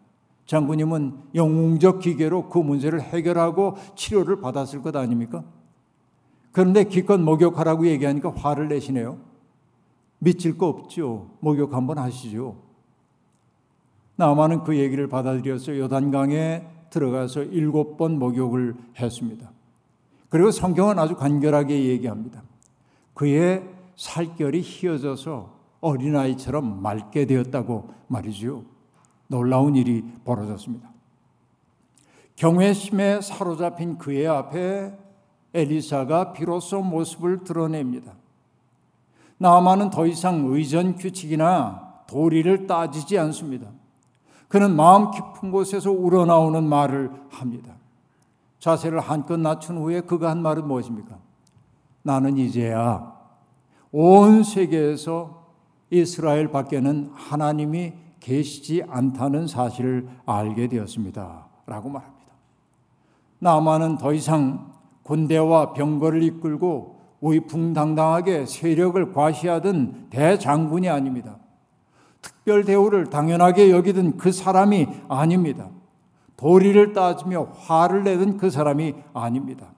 장군님은 0.47 1.19
영웅적 1.35 2.01
기계로 2.01 2.49
그 2.49 2.59
문제를 2.59 3.01
해결하고 3.01 3.77
치료를 3.97 4.41
받았을 4.41 4.83
것 4.83 4.95
아닙니까? 4.97 5.45
그런데 6.53 6.85
기껏 6.85 7.19
목욕하라고 7.19 7.87
얘기하니까 7.87 8.31
화를 8.31 8.69
내시네요. 8.69 9.19
믿질 10.19 10.57
거 10.57 10.69
없죠. 10.69 11.31
목욕 11.41 11.75
한번 11.75 11.99
하시죠. 11.99 12.57
나만은 14.17 14.65
그 14.65 14.77
얘기를 14.79 15.09
받아들여서 15.09 15.79
요단강에 15.79 16.67
들어가서 16.91 17.43
일곱 17.43 17.97
번 17.99 18.19
목욕을 18.19 18.75
했습니다. 18.99 19.51
그리고 20.31 20.51
성경은 20.51 20.99
아주 20.99 21.15
간결하게 21.17 21.85
얘기합니다. 21.85 22.43
그의 23.13 23.69
살결이 23.97 24.63
휘어져서 24.63 25.55
어린아이처럼 25.81 26.83
맑게 26.83 27.27
되었다고 27.27 27.91
말이죠. 28.09 28.65
놀라운 29.29 29.77
일이 29.77 30.05
벌어졌습니다. 30.25 30.91
경외심에 32.37 33.21
사로잡힌 33.21 33.99
그의 33.99 34.27
앞에 34.27 34.97
엘리사가 35.55 36.33
비로소 36.33 36.83
모습을 36.83 37.45
드러냅니다. 37.45 38.13
나아만은 39.39 39.91
더 39.91 40.07
이상 40.07 40.45
의전 40.47 40.97
규칙이나 40.97 42.05
도리를 42.07 42.67
따지지 42.67 43.19
않습니다. 43.19 43.69
그는 44.49 44.77
마음 44.77 45.11
깊은 45.11 45.51
곳에서 45.51 45.91
우러나오는 45.91 46.63
말을 46.63 47.11
합니다. 47.31 47.75
자세를 48.59 49.01
한껏 49.01 49.39
낮춘 49.39 49.79
후에 49.79 50.03
그가 50.03 50.31
한 50.31 50.43
말은 50.43 50.67
무엇입니까? 50.67 51.19
나는 52.03 52.37
이제야 52.37 53.15
온 53.93 54.43
세계에서 54.43 55.47
이스라엘 55.91 56.51
밖에는 56.51 57.11
하나님이 57.15 57.95
계시지 58.27 58.83
않다는 58.89 59.47
사실을 59.47 60.09
알게 60.27 60.67
되었습니다. 60.67 61.47
라고 61.67 61.89
말합니다. 61.89 62.33
나만은 63.39 63.99
더 63.99 64.13
이상 64.13 64.73
군대와 65.05 65.75
병거를 65.75 66.25
이끌고 66.25 66.97
위풍당당하게 67.21 68.47
세력을 68.47 69.13
과시하던 69.13 70.09
대장군이 70.11 70.89
아닙니다. 70.89 71.37
특별 72.21 72.65
대우를 72.65 73.07
당연하게 73.11 73.71
여기던 73.71 74.17
그 74.17 74.33
사람이 74.33 74.89
아닙니다. 75.09 75.69
도리를 76.37 76.93
따지며 76.95 77.53
화를 77.55 78.03
내던 78.03 78.39
그 78.39 78.51
사람이 78.51 78.95
아닙니다. 79.15 79.69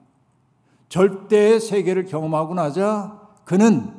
절대의 0.89 1.59
세계를 1.59 2.05
경험하고 2.05 2.55
나자 2.55 3.19
그는 3.45 3.98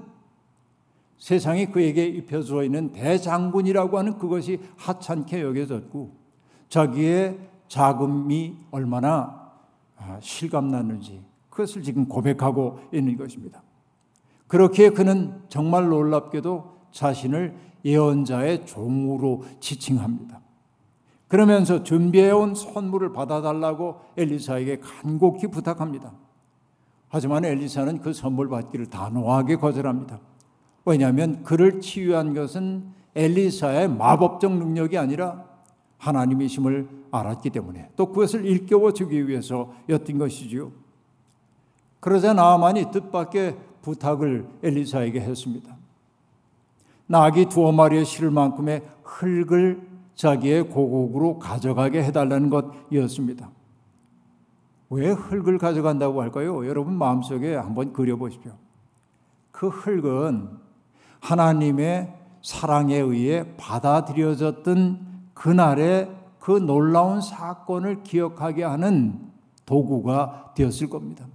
세상이 1.21 1.67
그에게 1.67 2.07
입혀져 2.07 2.65
있는 2.65 2.93
대장군이라고 2.93 3.99
하는 3.99 4.19
그것이 4.19 4.59
하찮게 4.77 5.43
여겨졌고 5.43 6.17
자기의 6.69 7.39
자금이 7.69 8.57
얼마나 8.71 9.53
아, 9.97 10.19
실감났는지 10.21 11.23
그것을 11.51 11.83
지금 11.83 12.09
고백하고 12.09 12.81
있는 12.93 13.17
것입니다. 13.17 13.63
그렇게 14.47 14.91
그는 14.91 15.43
정말 15.49 15.89
놀랍게도 15.89 16.81
자신을 16.91 17.55
예언자의 17.85 18.67
종으로 18.67 19.45
지칭합니다. 19.61 20.41
그러면서 21.29 21.85
준비해온 21.85 22.55
선물을 22.55 23.13
받아달라고 23.13 24.01
엘리사에게 24.17 24.81
간곡히 24.81 25.49
부탁합니다. 25.49 26.13
하지만 27.09 27.45
엘리사는 27.45 28.01
그 28.01 28.13
선물 28.13 28.49
받기를 28.49 28.87
단호하게 28.87 29.57
거절합니다. 29.57 30.19
왜냐하면 30.91 31.45
그를 31.45 31.81
치유한 31.81 32.35
것은 32.35 32.83
엘리사의 33.15 33.89
마법적 33.89 34.53
능력이 34.59 34.99
아니라 34.99 35.45
하나님이심을 35.99 36.89
알았기 37.13 37.51
때문에 37.51 37.91
또 37.95 38.07
그것을 38.07 38.45
일깨워 38.45 38.93
주기 38.93 39.29
위해서였던 39.29 40.19
것이지요. 40.19 40.73
그러자 42.01 42.33
나만이 42.33 42.91
뜻밖의 42.91 43.57
부탁을 43.83 44.49
엘리사에게 44.65 45.21
했습니다. 45.21 45.77
낙이 47.07 47.47
두어 47.47 47.71
마리에 47.71 48.03
실을 48.03 48.33
만큼의 48.33 48.83
흙을 49.05 49.89
자기의 50.17 50.71
고국으로 50.71 51.39
가져가게 51.39 52.03
해달라는 52.03 52.51
것이었습니다. 52.51 53.49
왜 54.91 55.11
흙을 55.11 55.59
가져간다고 55.59 56.21
할까요? 56.21 56.67
여러분 56.67 56.95
마음속에 56.95 57.55
한번 57.55 57.93
그려보십시오. 57.93 58.53
그 59.53 59.69
흙은 59.69 60.70
하나님의 61.21 62.13
사랑에 62.43 62.97
의해 62.97 63.45
받아들여졌던 63.57 65.31
그날의 65.35 66.11
그 66.39 66.53
놀라운 66.53 67.21
사건을 67.21 68.03
기억하게 68.03 68.65
하는 68.65 69.31
도구가 69.67 70.53
되었을 70.57 70.89
겁니다. 70.89 71.27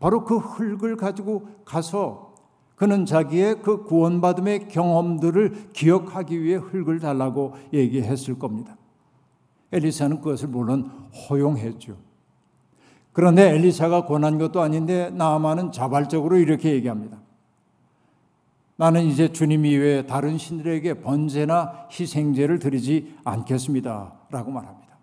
바로 0.00 0.24
그 0.24 0.38
흙을 0.38 0.96
가지고 0.96 1.48
가서 1.64 2.34
그는 2.76 3.04
자기의 3.04 3.60
그 3.62 3.82
구원받음의 3.84 4.68
경험들을 4.68 5.70
기억하기 5.72 6.40
위해 6.40 6.56
흙을 6.56 7.00
달라고 7.00 7.54
얘기했을 7.72 8.38
겁니다. 8.38 8.76
엘리사는 9.72 10.20
그것을 10.20 10.48
물론 10.48 10.90
허용했죠. 11.12 11.96
그런데 13.12 13.50
엘리사가 13.50 14.06
권한 14.06 14.38
것도 14.38 14.60
아닌데 14.60 15.10
나아만은 15.10 15.72
자발적으로 15.72 16.36
이렇게 16.36 16.72
얘기합니다. 16.72 17.18
나는 18.78 19.06
이제 19.06 19.32
주님 19.32 19.66
이외에 19.66 20.06
다른 20.06 20.38
신들에게 20.38 21.02
번제나 21.02 21.88
희생제를 21.90 22.60
드리지 22.60 23.16
않겠습니다. 23.24 24.12
라고 24.30 24.52
말합니다. 24.52 24.96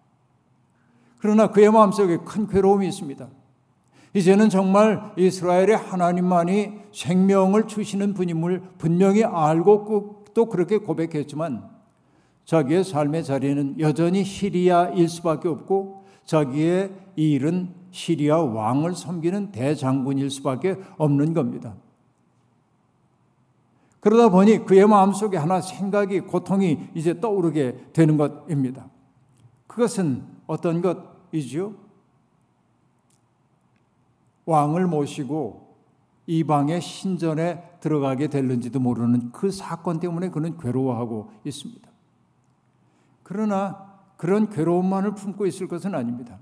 그러나 1.20 1.52
그의 1.52 1.70
마음속에 1.72 2.20
큰 2.24 2.48
괴로움이 2.48 2.88
있습니다. 2.88 3.28
이제는 4.14 4.50
정말 4.50 5.12
이스라엘의 5.18 5.76
하나님만이 5.76 6.72
생명을 6.94 7.68
주시는 7.68 8.14
분임을 8.14 8.62
분명히 8.78 9.26
알고 9.26 10.24
또 10.34 10.46
그렇게 10.46 10.78
고백했지만 10.78 11.70
자기의 12.46 12.86
삶의 12.86 13.26
자리는 13.26 13.78
여전히 13.82 14.24
시리아일 14.24 15.10
수밖에 15.10 15.50
없고 15.50 16.06
자기의 16.24 16.92
일은 17.18 17.74
시리아 17.92 18.38
왕을 18.38 18.96
섬기는 18.96 19.52
대장군일 19.52 20.30
수밖에 20.30 20.78
없는 20.98 21.34
겁니다. 21.34 21.76
그러다 24.06 24.30
보니 24.30 24.66
그의 24.66 24.88
마음속에 24.88 25.36
하나 25.36 25.62
생각이 25.62 26.20
고통이 26.20 26.90
이제 26.94 27.20
떠오르게 27.20 27.88
되는 27.92 28.18
것입니다. 28.18 28.86
그것은 29.66 30.24
어떤 30.46 30.84
것이지요? 30.84 31.74
왕을 34.46 34.86
모시고 34.86 35.76
이방의 36.28 36.82
신전에 36.82 37.80
들어가게 37.80 38.28
될는지도 38.28 38.80
모르는 38.80 39.32
그 39.32 39.50
사건 39.50 40.00
때문에 40.00 40.30
그는 40.30 40.56
괴로워하고 40.60 41.32
있습니다. 41.44 41.90
그러나 43.24 43.92
그런 44.18 44.52
괴로움만을 44.52 45.16
품고 45.16 45.48
있을 45.48 45.68
것은 45.68 45.96
아닙니다. 45.96 46.38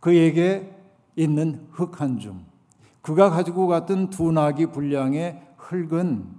그에게 0.00 0.74
있는 1.16 1.68
흙 1.72 2.00
한 2.00 2.18
줌, 2.18 2.46
그가 3.02 3.28
가지고 3.28 3.66
갔던 3.66 4.08
두 4.08 4.32
나귀 4.32 4.68
분량의 4.68 5.42
흙은 5.58 6.35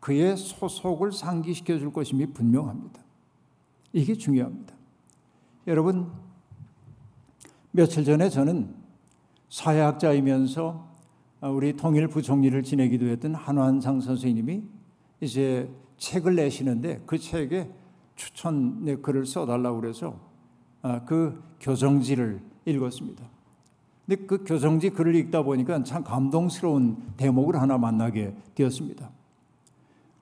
그의 0.00 0.36
소속을 0.36 1.12
상기시켜 1.12 1.78
줄 1.78 1.92
것임이 1.92 2.26
분명합니다. 2.32 3.00
이게 3.92 4.14
중요합니다. 4.14 4.74
여러분, 5.66 6.10
며칠 7.70 8.04
전에 8.04 8.28
저는 8.28 8.74
사회학자이면서 9.50 10.88
우리 11.42 11.76
통일 11.76 12.08
부총리를 12.08 12.62
지내기도 12.62 13.06
했던 13.06 13.34
한완상 13.34 14.00
선생님이 14.00 14.62
이제 15.20 15.70
책을 15.98 16.34
내시는데 16.34 17.02
그 17.06 17.18
책에 17.18 17.70
추천 18.16 19.00
글을 19.02 19.26
써달라고 19.26 19.80
그래서 19.80 20.18
아, 20.82 21.04
그 21.04 21.42
교정지를 21.60 22.40
읽었습니다. 22.64 23.24
근데 24.06 24.26
그 24.26 24.44
교정지 24.44 24.90
글을 24.90 25.14
읽다 25.14 25.42
보니까 25.42 25.82
참 25.84 26.02
감동스러운 26.02 27.14
대목을 27.16 27.60
하나 27.60 27.78
만나게 27.78 28.34
되었습니다. 28.54 29.10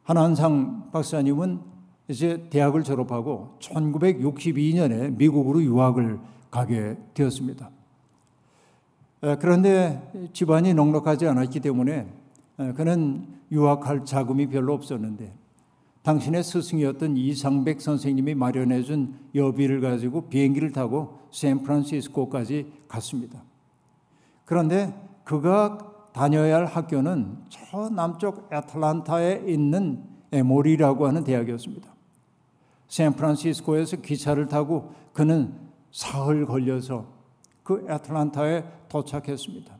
한한상 0.09 0.88
박사님은 0.90 1.61
이제 2.09 2.49
대학을 2.49 2.83
졸업하고 2.83 3.59
1962년에 3.59 5.14
미국으로 5.18 5.62
유학을 5.62 6.18
가게 6.51 6.97
되었습니다. 7.12 7.68
그런데 9.38 10.31
집안이 10.33 10.73
넉넉하지 10.73 11.27
않았기 11.27 11.61
때문에 11.61 12.11
그는 12.75 13.27
유학할 13.53 14.07
자금이 14.07 14.47
별로 14.47 14.73
없었는데 14.73 15.35
당신의 16.01 16.42
스승이었던 16.42 17.18
이상백 17.18 17.83
선생님이 17.83 18.35
마련해 18.35 18.85
준 18.85 19.14
여비를 19.35 19.83
가지고 19.83 20.31
비행기를 20.31 20.73
타고 20.73 21.18
샌프란시스코까지 21.33 22.73
갔습니다. 22.88 23.42
그런데 24.47 24.94
그가 25.25 25.77
다녀야 26.12 26.57
할 26.57 26.66
학교는 26.66 27.38
저 27.49 27.88
남쪽 27.88 28.49
애틀란타에 28.53 29.44
있는 29.47 30.05
에모리라고 30.33 31.07
하는 31.07 31.25
대학이었습니다. 31.25 31.88
샌프란시스코에서 32.88 33.99
기차를 33.99 34.47
타고 34.47 34.92
그는 35.12 35.55
사흘 35.92 36.47
걸려서 36.47 37.07
그 37.62 37.87
애틀란타에 37.88 38.64
도착했습니다. 38.88 39.77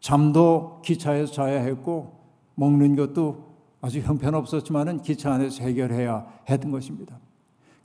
잠도 0.00 0.82
기차에서 0.84 1.32
자야 1.32 1.62
했고 1.62 2.20
먹는 2.56 2.96
것도 2.96 3.54
아주 3.80 4.00
형편없었지만은 4.00 5.02
기차 5.02 5.32
안에서 5.32 5.62
해결해야 5.62 6.26
했던 6.48 6.70
것입니다. 6.70 7.18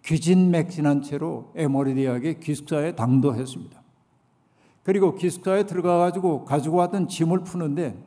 귀진맥진한 0.06 1.02
채로 1.02 1.52
에모리 1.56 1.96
대학의 1.96 2.39
기숙사에 2.39 2.96
당도했습니다. 2.96 3.79
그리고 4.84 5.15
기숙사에 5.15 5.65
들어가 5.65 5.98
가지고 5.98 6.46
가지고 6.46 6.78
왔던 6.78 7.08
짐을 7.08 7.44
푸는데 7.44 7.98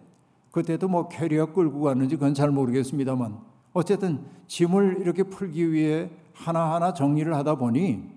그때도 0.50 0.88
뭐 0.88 1.08
캐리어 1.08 1.52
끌고 1.52 1.80
갔는지 1.80 2.16
그건 2.16 2.34
잘 2.34 2.50
모르겠습니다만 2.50 3.38
어쨌든 3.72 4.24
짐을 4.46 4.98
이렇게 5.00 5.22
풀기 5.22 5.72
위해 5.72 6.10
하나하나 6.34 6.92
정리를 6.92 7.34
하다 7.34 7.56
보니 7.56 8.10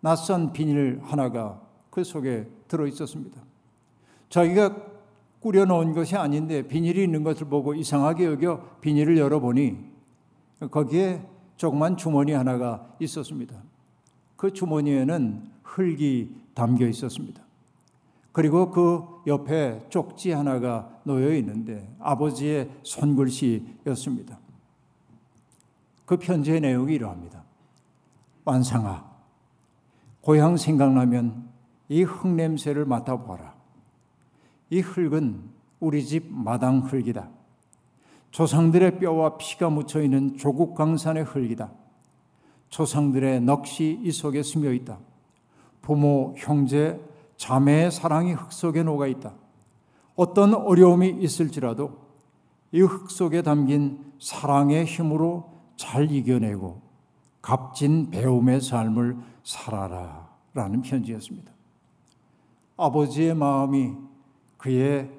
낯선 0.00 0.52
비닐 0.52 1.00
하나가 1.02 1.60
그 1.90 2.04
속에 2.04 2.48
들어 2.68 2.86
있었습니다. 2.86 3.40
자기가 4.28 4.76
꾸려 5.40 5.64
놓은 5.64 5.92
것이 5.92 6.16
아닌데 6.16 6.62
비닐이 6.62 7.02
있는 7.02 7.22
것을 7.22 7.48
보고 7.48 7.74
이상하게 7.74 8.26
여겨 8.26 8.78
비닐을 8.80 9.18
열어보니 9.18 9.76
거기에 10.70 11.22
조그만 11.56 11.96
주머니 11.96 12.32
하나가 12.32 12.94
있었습니다. 13.00 13.56
그 14.36 14.52
주머니에는 14.52 15.50
흙이 15.62 16.30
담겨 16.58 16.88
있었습니다. 16.88 17.40
그리고 18.32 18.70
그 18.70 19.04
옆에 19.28 19.86
쪽지 19.90 20.32
하나가 20.32 21.00
놓여 21.04 21.32
있는데 21.36 21.88
아버지의 22.00 22.68
손글씨였습니다. 22.82 24.40
그 26.04 26.16
편지의 26.16 26.60
내용이 26.60 26.94
이러합니다. 26.94 27.44
완상아, 28.44 29.08
고향 30.20 30.56
생각나면 30.56 31.48
이 31.88 32.02
흙냄새를 32.02 32.86
맡아보아라. 32.86 33.54
이 34.70 34.80
흙은 34.80 35.50
우리 35.78 36.04
집 36.04 36.26
마당 36.28 36.80
흙이다. 36.80 37.28
조상들의 38.32 38.98
뼈와 38.98 39.38
피가 39.38 39.70
묻혀 39.70 40.02
있는 40.02 40.36
조국 40.36 40.74
강산의 40.74 41.22
흙이다. 41.22 41.70
조상들의 42.68 43.40
넋이 43.42 44.00
이 44.02 44.10
속에 44.10 44.42
스며 44.42 44.72
있다. 44.72 44.98
부모, 45.82 46.34
형제, 46.36 47.00
자매의 47.36 47.90
사랑이 47.90 48.32
흙 48.32 48.52
속에 48.52 48.82
녹아 48.82 49.06
있다. 49.06 49.34
어떤 50.16 50.54
어려움이 50.54 51.08
있을지라도 51.20 52.08
이 52.72 52.82
흙 52.82 53.10
속에 53.10 53.42
담긴 53.42 54.12
사랑의 54.20 54.84
힘으로 54.84 55.50
잘 55.76 56.10
이겨내고 56.10 56.82
값진 57.40 58.10
배움의 58.10 58.60
삶을 58.60 59.16
살아라. 59.44 60.28
라는 60.54 60.82
편지였습니다. 60.82 61.52
아버지의 62.76 63.34
마음이 63.34 63.94
그의 64.56 65.10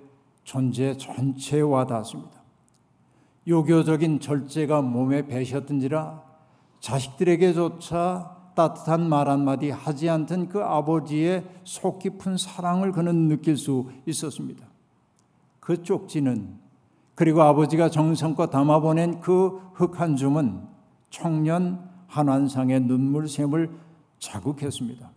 존재 0.43 0.98
전체에 0.98 1.62
와닿았습니다. 1.62 2.39
요교적인 3.48 4.19
절제가 4.19 4.82
몸에 4.82 5.26
배셨든지라 5.26 6.22
자식들에게조차 6.82 8.38
따뜻한 8.60 9.08
말 9.08 9.30
한마디 9.30 9.69
하지 9.69 10.10
않던 10.10 10.50
그 10.50 10.62
아버지의 10.62 11.45
속 11.63 12.00
깊은 12.00 12.36
사랑을 12.36 12.91
그는 12.91 13.30
느낄 13.30 13.56
수 13.56 13.89
있었습니다. 14.06 14.67
그 15.62 15.82
쪽지는 15.82 16.58
그리고 17.15 17.41
아버지가 17.41 17.89
정성껏 17.89 18.52
담아보낸 18.52 19.22
그 19.22 19.62
흙 19.76 20.02
한 20.02 20.17
줌은 20.17 20.62
청년 21.10 21.89
한환상의 22.08 22.82
눈물샘을 22.82 23.72
자극했습니다. 24.19 25.10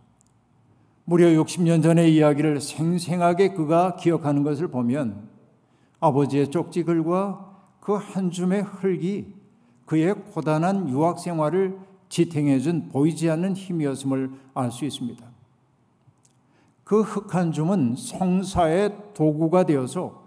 무려 1.03 1.27
60년 1.43 1.83
전의 1.83 2.15
이야기를 2.15 2.61
생생하게 2.61 3.55
그가 3.55 3.97
기억하는 3.97 4.43
것을 4.43 4.69
보면 4.69 5.27
아버지의 5.99 6.49
쪽지 6.49 6.83
글과 6.83 7.51
그 7.81 7.97
한 7.97 8.31
줌의 8.31 8.61
흙이 8.61 9.33
그의 9.85 10.13
고단한 10.33 10.87
유학 10.87 11.19
생활을 11.19 11.77
지탱해준 12.13 12.89
보이지 12.89 13.27
않는 13.31 13.55
힘이었음을 13.55 14.31
알 14.53 14.71
수 14.71 14.85
있습니다. 14.85 15.25
그흙한 16.83 17.51
줌은 17.51 17.95
성사의 17.95 18.95
도구가 19.15 19.65
되어서 19.65 20.21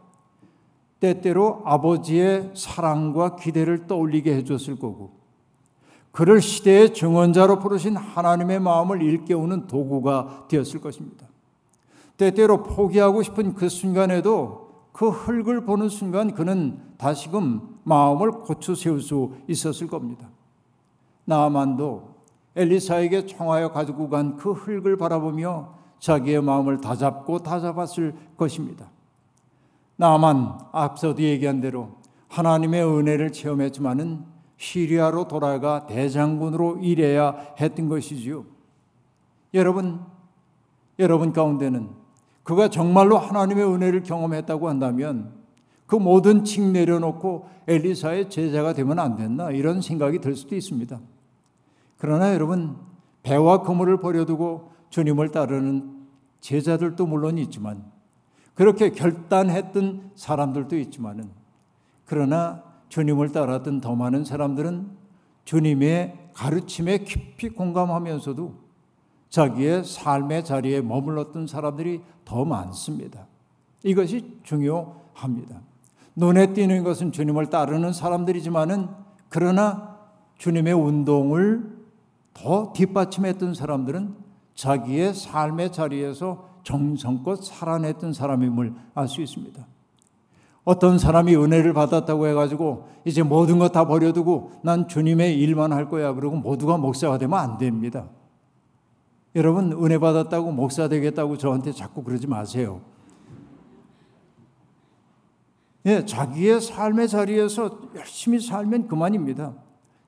때때로 0.99 1.63
아버지의 1.65 2.51
사랑과 2.55 3.37
기대를 3.37 3.87
떠올리게 3.87 4.35
해줬을 4.35 4.81
거고, 4.81 5.13
그를 6.11 6.41
시대의 6.41 6.93
증언자로 6.93 7.61
부르신 7.61 7.97
하나님의 7.97 8.59
마음을 8.59 9.01
일깨우는 9.01 9.69
도구가 9.69 10.47
되었을 10.49 10.81
것입니다. 10.81 11.29
때때로 12.17 12.65
포기하고 12.65 13.23
싶은 13.23 13.55
그 13.55 13.69
순간에도 13.69 14.89
그 14.91 15.11
흙을 15.11 15.65
보는 15.65 15.89
순간 15.89 16.35
그는 16.35 16.81
다시금 16.97 17.79
마음을 17.85 18.33
고쳐 18.33 18.75
세울 18.75 19.01
수 19.01 19.35
있었을 19.47 19.87
겁니다. 19.87 20.31
나만도 21.27 22.17
엘리사에게 22.57 23.27
청하여 23.27 23.71
가지고 23.71 24.09
간 24.09 24.37
그 24.37 24.53
흙을 24.53 24.97
바라보며 24.97 25.75
자기의 25.99 26.43
마음을 26.43 26.81
다잡고 26.81 27.41
다잡았을 27.41 28.15
것입니다. 28.37 28.91
나만 29.97 30.59
앞서도 30.73 31.23
얘기한 31.23 31.61
대로 31.61 31.91
하나님의 32.29 32.85
은혜를 32.85 33.33
체험했지만은 33.33 34.25
시리아로 34.57 35.29
돌아가 35.29 35.87
대장군으로 35.87 36.79
일해야 36.79 37.55
했던 37.61 37.89
것이지요. 37.89 38.45
여러분, 39.55 40.01
여러분 40.99 41.33
가운데는 41.33 41.89
그가 42.43 42.69
정말로 42.69 43.19
하나님의 43.19 43.65
은혜를 43.65 44.03
경험했다고 44.03 44.69
한다면 44.69 45.33
그 45.87 45.97
모든 45.97 46.45
칙 46.45 46.63
내려놓고 46.63 47.49
엘리사의 47.69 48.31
제자가 48.31 48.73
되면 48.73 48.99
안 48.99 49.17
됐나 49.17 49.51
이런 49.51 49.81
생각이 49.81 50.21
들 50.21 50.35
수도 50.37 50.55
있습니다. 50.55 50.99
그러나 51.99 52.35
여러분 52.35 52.77
배와 53.23 53.63
그물을 53.63 53.99
버려두고 54.01 54.73
주님을 54.91 55.31
따르는 55.31 56.07
제자들도 56.41 57.07
물론 57.07 57.39
있지만 57.39 57.85
그렇게 58.55 58.91
결단했던 58.91 60.13
사람들도 60.15 60.79
있지만은 60.79 61.31
그러나 62.05 62.63
주님을 62.89 63.33
따랐던 63.33 63.81
더 63.81 63.95
많은 63.95 64.25
사람들은 64.25 64.91
주님의 65.45 66.31
가르침에 66.33 66.99
깊이 66.99 67.49
공감하면서도 67.51 68.55
자기의 69.29 69.85
삶의 69.85 70.45
자리에 70.45 70.81
머물렀던 70.81 71.47
사람들이 71.47 72.03
더 72.25 72.45
많습니다. 72.45 73.27
이것이 73.83 74.39
중요합니다. 74.43 75.61
눈에 76.15 76.53
띄는 76.53 76.85
것은 76.85 77.13
주님을 77.13 77.47
따르는 77.47 77.93
사람들이지만은 77.93 78.89
그러나 79.29 79.99
주님의 80.39 80.73
운동을 80.73 81.76
더 82.37 82.73
뒷받침했던 82.73 83.55
사람들은 83.55 84.15
자기의 84.55 85.15
삶의 85.15 85.73
자리에서 85.73 86.49
정성껏 86.65 87.43
살아냈던 87.43 88.13
사람임을 88.13 88.75
알 88.95 89.09
수 89.09 89.23
있습니다. 89.23 89.67
어떤 90.65 90.99
사람이 90.99 91.37
은혜를 91.37 91.73
받았다고 91.75 92.27
해가지고 92.27 92.89
이제 93.05 93.23
모든 93.23 93.59
것 93.59 93.69
다 93.71 93.87
버려두고 93.87 94.53
난 94.63 94.89
주님의 94.89 95.39
일만 95.39 95.73
할 95.73 95.89
거야. 95.89 96.13
그러고 96.13 96.37
모두가 96.37 96.77
목사가 96.77 97.19
되면 97.19 97.39
안 97.39 97.57
됩니다. 97.57 98.09
여러분, 99.37 99.73
은혜 99.73 99.99
받았다고 99.99 100.51
목사 100.51 100.89
되겠다고 100.89 101.37
저한테 101.39 101.71
자꾸 101.73 102.03
그러지 102.03 102.27
마세요. 102.27 102.81
예, 105.85 106.05
자기의 106.05 106.61
삶의 106.61 107.09
자리에서 107.09 107.79
열심히 107.95 108.41
살면 108.41 108.89
그만입니다. 108.89 109.55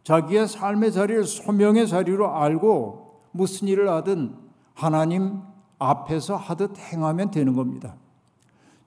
자기의 0.08 0.48
삶의 0.48 0.92
자리를 0.92 1.24
소명의 1.24 1.86
자리로 1.86 2.34
알고 2.34 3.20
무슨 3.30 3.68
일을 3.68 3.90
하든 3.90 4.36
하나님 4.72 5.42
앞에서 5.78 6.34
하듯 6.34 6.78
행하면 6.78 7.30
되는 7.30 7.52
겁니다. 7.52 7.94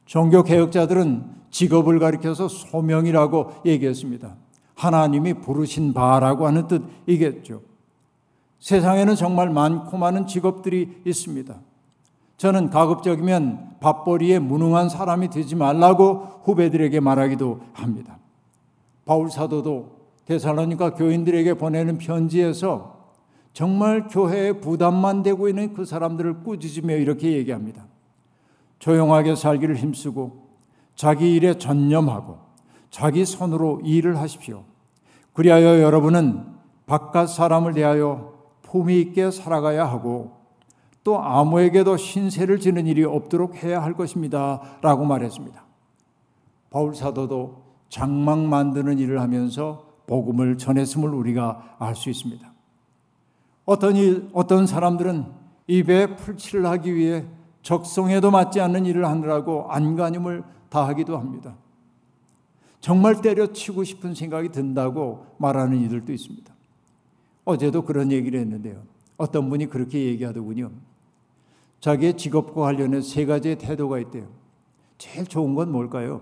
종교 0.07 0.41
개혁자들은 0.41 1.23
직업을 1.51 1.99
가리켜서 1.99 2.47
소명이라고 2.47 3.51
얘기했습니다. 3.67 4.35
하나님이 4.73 5.35
부르신 5.35 5.93
바라고 5.93 6.47
하는 6.47 6.65
뜻이겠죠. 6.67 7.61
세상에는 8.59 9.15
정말 9.15 9.51
많고 9.51 9.97
많은 9.97 10.25
직업들이 10.25 11.03
있습니다. 11.05 11.53
저는 12.37 12.71
가급적이면 12.71 13.75
밥벌이에 13.79 14.39
무능한 14.39 14.89
사람이 14.89 15.29
되지 15.29 15.55
말라고 15.55 16.41
후배들에게 16.45 16.99
말하기도 16.99 17.59
합니다. 17.73 18.17
바울 19.05 19.29
사도도 19.29 20.00
데살로니가 20.31 20.93
교인들에게 20.93 21.55
보내는 21.55 21.97
편지에서 21.97 23.01
정말 23.53 24.07
교회에 24.07 24.53
부담만 24.53 25.23
되고 25.23 25.49
있는 25.49 25.73
그 25.73 25.83
사람들을 25.83 26.43
꾸짖으며 26.43 26.95
이렇게 26.95 27.33
얘기합니다. 27.33 27.85
조용하게 28.79 29.35
살기를 29.35 29.75
힘쓰고 29.75 30.49
자기 30.95 31.35
일에 31.35 31.57
전념하고 31.57 32.39
자기 32.89 33.25
손으로 33.25 33.81
일을 33.83 34.19
하십시오. 34.19 34.63
그리하여 35.33 35.81
여러분은 35.81 36.45
바깥 36.85 37.29
사람을 37.29 37.73
대하여 37.73 38.33
품위 38.61 39.01
있게 39.01 39.31
살아가야 39.31 39.85
하고 39.85 40.39
또 41.03 41.21
아무에게도 41.21 41.97
신세를 41.97 42.59
지는 42.59 42.87
일이 42.87 43.03
없도록 43.03 43.63
해야 43.63 43.83
할 43.83 43.93
것입니다. 43.93 44.61
라고 44.81 45.03
말했습니다. 45.03 45.61
바울 46.69 46.95
사도도 46.95 47.63
장막 47.89 48.39
만드는 48.39 48.97
일을 48.99 49.19
하면서 49.19 49.90
복음을 50.07 50.57
전했음을 50.57 51.13
우리가 51.13 51.75
알 51.79 51.95
수 51.95 52.09
있습니다. 52.09 52.51
어떤 53.65 53.95
일, 53.95 54.29
어떤 54.33 54.67
사람들은 54.67 55.25
입에 55.67 56.15
풀칠을 56.15 56.65
하기 56.65 56.95
위해 56.95 57.25
적성에도 57.61 58.31
맞지 58.31 58.59
않는 58.59 58.85
일을 58.85 59.05
하느라고 59.05 59.69
안간힘을 59.69 60.43
다하기도 60.69 61.17
합니다. 61.17 61.55
정말 62.79 63.21
때려치고 63.21 63.83
싶은 63.83 64.15
생각이 64.15 64.49
든다고 64.49 65.27
말하는 65.37 65.79
이들도 65.81 66.11
있습니다. 66.11 66.51
어제도 67.45 67.83
그런 67.83 68.11
얘기를 68.11 68.39
했는데요. 68.39 68.81
어떤 69.17 69.49
분이 69.49 69.67
그렇게 69.67 70.03
얘기하더군요. 70.05 70.71
자기의 71.79 72.17
직업과 72.17 72.59
관련해 72.59 73.01
세 73.01 73.25
가지의 73.25 73.57
태도가 73.57 73.99
있대요. 73.99 74.27
제일 74.97 75.25
좋은 75.25 75.53
건 75.55 75.71
뭘까요? 75.71 76.21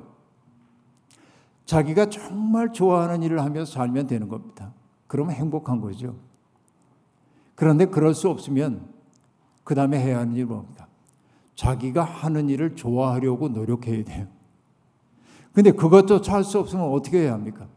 자기가 1.69 2.09
정말 2.09 2.73
좋아하는 2.73 3.21
일을 3.21 3.43
하면서 3.43 3.71
살면 3.71 4.07
되는 4.07 4.27
겁니다. 4.27 4.73
그러면 5.05 5.35
행복한 5.35 5.79
거죠. 5.79 6.15
그런데 7.53 7.85
그럴 7.85 8.15
수 8.15 8.27
없으면 8.27 8.87
그 9.63 9.75
다음에 9.75 9.99
해야 9.99 10.17
하는 10.17 10.33
일이 10.33 10.45
뭡니까? 10.45 10.87
자기가 11.53 12.03
하는 12.03 12.49
일을 12.49 12.75
좋아하려고 12.75 13.49
노력해야 13.49 14.03
돼요. 14.03 14.25
근데 15.53 15.69
그것조차 15.69 16.33
할 16.33 16.43
수 16.43 16.57
없으면 16.57 16.91
어떻게 16.91 17.19
해야 17.19 17.33
합니까? 17.33 17.67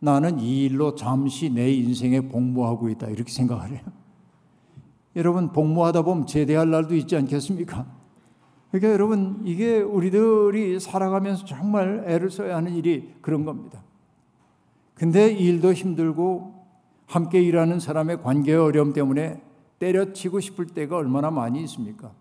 나는 0.00 0.40
이 0.40 0.64
일로 0.64 0.96
잠시 0.96 1.48
내 1.48 1.72
인생에 1.72 2.22
복무하고 2.22 2.88
있다. 2.88 3.06
이렇게 3.06 3.30
생각을 3.30 3.70
해요. 3.70 3.82
여러분, 5.14 5.52
복무하다 5.52 6.02
보면 6.02 6.26
제대할 6.26 6.68
날도 6.68 6.96
있지 6.96 7.14
않겠습니까? 7.14 7.86
그러니까 8.72 8.94
여러분, 8.94 9.42
이게 9.44 9.80
우리들이 9.80 10.80
살아가면서 10.80 11.44
정말 11.44 12.04
애를 12.06 12.30
써야 12.30 12.56
하는 12.56 12.74
일이 12.74 13.12
그런 13.20 13.44
겁니다. 13.44 13.82
근데 14.94 15.30
일도 15.30 15.74
힘들고 15.74 16.54
함께 17.06 17.42
일하는 17.42 17.78
사람의 17.78 18.22
관계의 18.22 18.56
어려움 18.56 18.94
때문에 18.94 19.42
때려치고 19.78 20.40
싶을 20.40 20.66
때가 20.68 20.96
얼마나 20.96 21.30
많이 21.30 21.62
있습니까? 21.64 22.12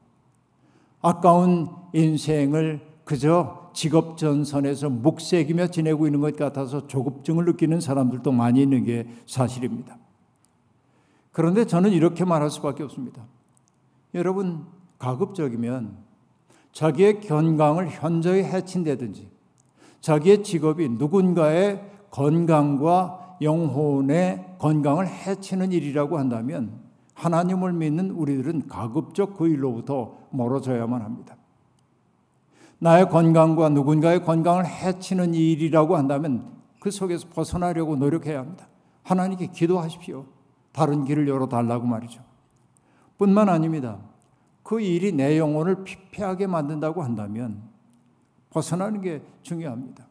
아까운 1.02 1.70
인생을 1.94 2.82
그저 3.06 3.72
직업 3.74 4.18
전선에서 4.18 4.90
묵새기며 4.90 5.68
지내고 5.68 6.06
있는 6.06 6.20
것 6.20 6.36
같아서 6.36 6.86
조급증을 6.86 7.46
느끼는 7.46 7.80
사람들도 7.80 8.30
많이 8.34 8.62
있는 8.62 8.84
게 8.84 9.08
사실입니다. 9.26 9.98
그런데 11.32 11.66
저는 11.66 11.92
이렇게 11.92 12.26
말할 12.26 12.50
수밖에 12.50 12.84
없습니다. 12.84 13.24
여러분, 14.14 14.66
가급적이면 15.00 16.11
자기의 16.72 17.22
건강을 17.22 17.90
현저히 17.90 18.44
해친다든지 18.44 19.30
자기의 20.00 20.44
직업이 20.44 20.90
누군가의 20.90 21.84
건강과 22.10 23.38
영혼의 23.42 24.56
건강을 24.60 25.08
해치는 25.08 25.72
일이라고 25.72 26.18
한다면 26.18 26.80
하나님을 27.14 27.74
믿는 27.74 28.12
우리들은 28.12 28.68
가급적 28.68 29.38
그 29.38 29.48
일로부터 29.48 30.18
멀어져야만 30.32 31.02
합니다. 31.02 31.36
나의 32.80 33.10
건강과 33.10 33.70
누군가의 33.70 34.24
건강을 34.24 34.66
해치는 34.66 35.36
일이라고 35.36 35.96
한다면 35.96 36.52
그 36.80 36.90
속에서 36.90 37.28
벗어나려고 37.30 37.96
노력해야 37.96 38.40
합니다. 38.40 38.68
하나님께 39.04 39.48
기도하십시오. 39.48 40.26
다른 40.72 41.06
길을 41.06 41.28
열어달라고 41.28 41.86
말이죠. 41.86 42.24
뿐만 43.18 43.50
아닙니다. 43.50 44.00
그 44.64 44.80
일이 44.80 45.12
내 45.12 45.38
영혼을 45.38 45.84
피폐하게 45.84 46.48
만든다고 46.48 47.04
한다면 47.04 47.62
벗어나는 48.50 49.02
게 49.02 49.22
중요합니다. 49.42 50.08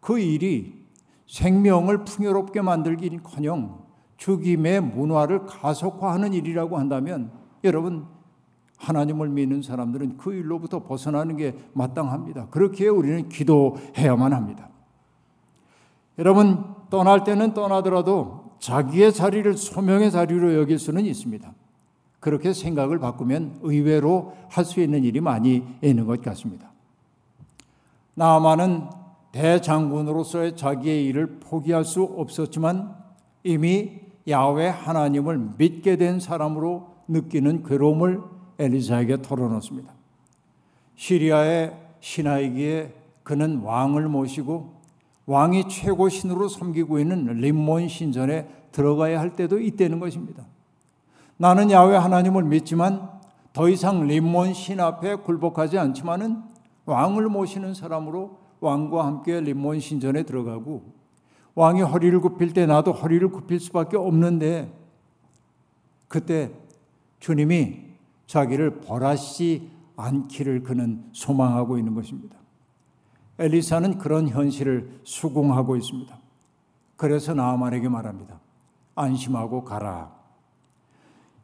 그 0.00 0.18
일이 0.18 0.86
생명을 1.26 2.04
풍요롭게 2.04 2.62
만들기는커녕 2.62 3.84
죽임의 4.16 4.80
문화를 4.80 5.46
가속화하는 5.46 6.34
일이라고 6.34 6.78
한다면 6.78 7.32
여러분 7.64 8.06
하나님을 8.78 9.28
믿는 9.28 9.62
사람들은 9.62 10.16
그 10.16 10.32
일로부터 10.32 10.82
벗어나는 10.82 11.36
게 11.36 11.54
마땅합니다. 11.74 12.48
그렇기에 12.48 12.88
우리는 12.88 13.28
기도해야만 13.28 14.32
합니다. 14.32 14.70
여러분 16.18 16.74
떠날 16.90 17.24
때는 17.24 17.54
떠나더라도 17.54 18.56
자기의 18.58 19.12
자리를 19.12 19.56
소명의 19.56 20.10
자리로 20.10 20.54
여길 20.54 20.78
수는 20.78 21.04
있습니다. 21.04 21.52
그렇게 22.20 22.52
생각을 22.52 22.98
바꾸면 22.98 23.60
의외로 23.62 24.34
할 24.48 24.64
수 24.64 24.80
있는 24.80 25.02
일이 25.04 25.20
많이 25.20 25.64
있는 25.82 26.06
것 26.06 26.20
같습니다. 26.22 26.70
나만은 28.14 28.84
대장군으로서의 29.32 30.56
자기의 30.56 31.06
일을 31.06 31.38
포기할 31.40 31.84
수 31.84 32.02
없었지만 32.02 32.94
이미 33.42 34.00
야외 34.28 34.68
하나님을 34.68 35.54
믿게 35.56 35.96
된 35.96 36.20
사람으로 36.20 36.88
느끼는 37.08 37.62
괴로움을 37.64 38.20
엘리사에게 38.58 39.22
털어놓습니다. 39.22 39.92
시리아의 40.96 41.74
신하이기에 42.00 42.94
그는 43.22 43.60
왕을 43.60 44.08
모시고 44.08 44.74
왕이 45.26 45.68
최고 45.68 46.08
신으로 46.08 46.48
섬기고 46.48 46.98
있는 46.98 47.26
림몬 47.26 47.88
신전에 47.88 48.48
들어가야 48.72 49.20
할 49.20 49.36
때도 49.36 49.60
있다는 49.60 50.00
것입니다. 50.00 50.44
나는 51.40 51.70
야외 51.70 51.96
하나님을 51.96 52.44
믿지만 52.44 53.08
더 53.54 53.70
이상 53.70 54.06
림몬 54.06 54.52
신 54.52 54.78
앞에 54.78 55.14
굴복하지 55.14 55.78
않지만은 55.78 56.42
왕을 56.84 57.30
모시는 57.30 57.72
사람으로 57.72 58.36
왕과 58.60 59.06
함께 59.06 59.40
림몬 59.40 59.80
신전에 59.80 60.24
들어가고 60.24 60.82
왕이 61.54 61.80
허리를 61.80 62.20
굽힐 62.20 62.52
때 62.52 62.66
나도 62.66 62.92
허리를 62.92 63.26
굽힐 63.30 63.58
수밖에 63.58 63.96
없는데 63.96 64.70
그때 66.08 66.52
주님이 67.20 67.84
자기를 68.26 68.82
벌하시 68.82 69.70
않기를 69.96 70.62
그는 70.62 71.06
소망하고 71.12 71.78
있는 71.78 71.94
것입니다. 71.94 72.36
엘리사는 73.38 73.96
그런 73.96 74.28
현실을 74.28 75.00
수긍하고 75.04 75.76
있습니다. 75.76 76.18
그래서 76.96 77.32
나아만에게 77.32 77.88
말합니다. 77.88 78.38
안심하고 78.94 79.64
가라. 79.64 80.19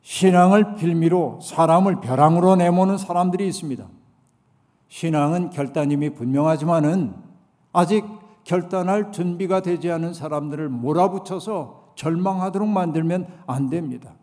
신앙을 0.07 0.77
빌미로 0.77 1.41
사람을 1.43 2.01
벼랑으로 2.01 2.55
내모는 2.55 2.97
사람들이 2.97 3.45
있습니다. 3.49 3.89
신앙은 4.87 5.51
결단임이 5.51 6.11
분명하지만은 6.11 7.13
아직 7.73 8.05
결단할 8.45 9.11
준비가 9.11 9.63
되지 9.63 9.91
않은 9.91 10.15
사람들을 10.15 10.69
몰아붙여서 10.69 11.95
절망하도록 11.97 12.69
만들면 12.69 13.27
안 13.49 13.69
됩니다. 13.69 14.15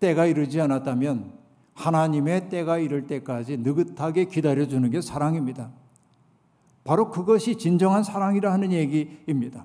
때가 0.00 0.26
이르지 0.26 0.60
않았다면 0.60 1.32
하나님의 1.72 2.50
때가 2.50 2.76
이를 2.76 3.06
때까지 3.06 3.56
느긋하게 3.56 4.26
기다려주는 4.26 4.90
게 4.90 5.00
사랑입니다. 5.00 5.70
바로 6.84 7.10
그것이 7.10 7.56
진정한 7.56 8.02
사랑이라 8.02 8.52
하는 8.52 8.70
얘기입니다. 8.70 9.64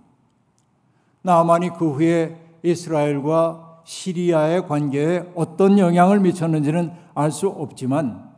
나만이 1.23 1.71
그 1.71 1.91
후에 1.91 2.39
이스라엘과 2.63 3.68
시리아의 3.89 4.67
관계에 4.67 5.32
어떤 5.34 5.80
영향을 5.80 6.19
미쳤는지는 6.19 6.91
알 7.15 7.32
수 7.32 7.47
없지만 7.47 8.30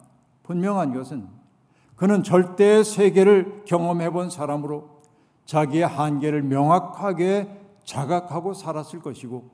분명한 0.44 0.94
것은 0.94 1.28
그는 1.98 2.24
절대 2.24 2.82
세계를 2.84 3.64
경험해 3.66 4.12
본 4.12 4.30
사람으로 4.30 4.88
자기의 5.46 5.86
한계를 5.86 6.42
명확하게 6.44 7.50
자각하고 7.84 8.54
살았을 8.54 9.02
것이고 9.02 9.50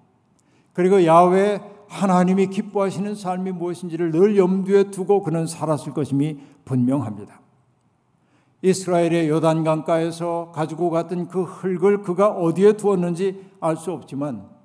그리고 0.74 1.04
야외 1.04 1.62
하나님이 1.88 2.48
기뻐하시는 2.48 3.16
삶이 3.16 3.54
무엇인지를 3.54 4.12
늘 4.12 4.38
염두에 4.38 4.92
두고 4.92 5.24
그는 5.24 5.48
살았을 5.48 5.94
것임이 5.94 6.38
분명합니다. 6.64 7.42
이스라엘의 8.62 9.30
요단강가에서 9.30 10.52
가지고 10.54 10.92
갔던 10.92 11.30
그 11.30 11.42
흙을 11.42 12.04
그가 12.04 12.30
어디에 12.30 12.74
두었는지 12.74 13.48
알 13.60 13.78
수 13.78 13.92
없지만 13.92 14.57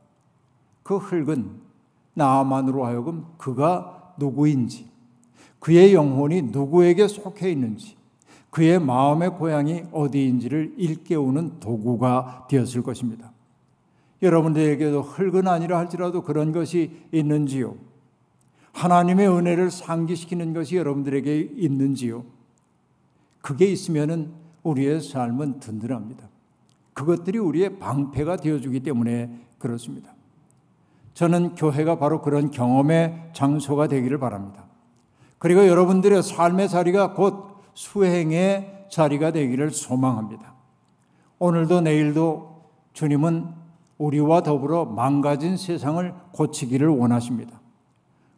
그 0.83 0.97
흙은 0.97 1.61
나만으로 2.15 2.85
하여금 2.85 3.27
그가 3.39 4.15
누구인지 4.19 4.89
그의 5.59 5.95
영혼이 5.95 6.43
누구에게 6.43 7.09
속해 7.09 7.51
있는지 7.51 7.97
그의 8.51 8.79
마음의 8.79 9.31
고향이 9.31 9.85
어디인지를 9.93 10.75
일깨우는 10.77 11.61
도구가 11.61 12.49
되었을 12.51 12.83
것입니다. 12.83 13.33
여러분들에게도 14.21 15.03
흙은 15.03 15.49
아니라 15.49 15.79
할지라도 15.79 16.23
그런 16.23 16.53
것이 16.53 16.93
있는지요? 17.13 17.77
하나님의 18.73 19.29
은혜를 19.29 19.71
상기시키는 19.71 20.53
것이 20.53 20.77
여러분들에게 20.77 21.53
있는지요? 21.57 22.25
그게 23.41 23.67
있으면은 23.67 24.33
우리의 24.63 25.01
삶은 25.01 25.61
든든합니다. 25.61 26.29
그것들이 26.95 27.39
우리의 27.39 27.79
방패가 27.79 28.37
되어주기 28.37 28.81
때문에 28.81 29.47
그렇습니다. 29.59 30.15
저는 31.15 31.55
교회가 31.55 31.99
바로 31.99 32.23
그런 32.23 32.51
경험의 32.51 33.31
장소가 33.33 33.89
되기를 33.89 34.19
바랍니다. 34.19 34.65
그리고 35.39 35.67
여러분들의 35.67 36.23
삶의 36.23 36.69
자리가 36.69 37.15
곧 37.15 37.57
수행의 37.75 38.87
자리가 38.91 39.33
되기를 39.33 39.71
소망합니다. 39.71 40.55
오늘도 41.39 41.81
내일도 41.81 42.63
주님은 42.93 43.49
우리와 43.99 44.43
더불어 44.43 44.85
망가진 44.85 45.57
세상을 45.57 46.15
고치기를 46.33 46.89
원하십니다. 46.89 47.61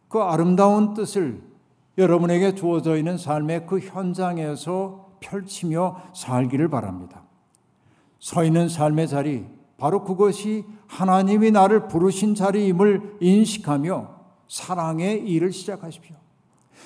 그 0.07 0.19
아름다운 0.19 0.93
뜻을 0.93 1.41
여러분에게 1.97 2.55
주어져 2.55 2.97
있는 2.97 3.17
삶의 3.17 3.67
그 3.67 3.79
현장에서 3.79 5.17
펼치며 5.19 6.01
살기를 6.13 6.69
바랍니다. 6.69 7.23
서 8.19 8.43
있는 8.43 8.67
삶의 8.67 9.07
자리, 9.07 9.45
바로 9.77 10.03
그것이 10.03 10.65
하나님이 10.87 11.51
나를 11.51 11.87
부르신 11.87 12.35
자리임을 12.35 13.17
인식하며 13.19 14.15
사랑의 14.47 15.27
일을 15.27 15.51
시작하십시오. 15.51 16.15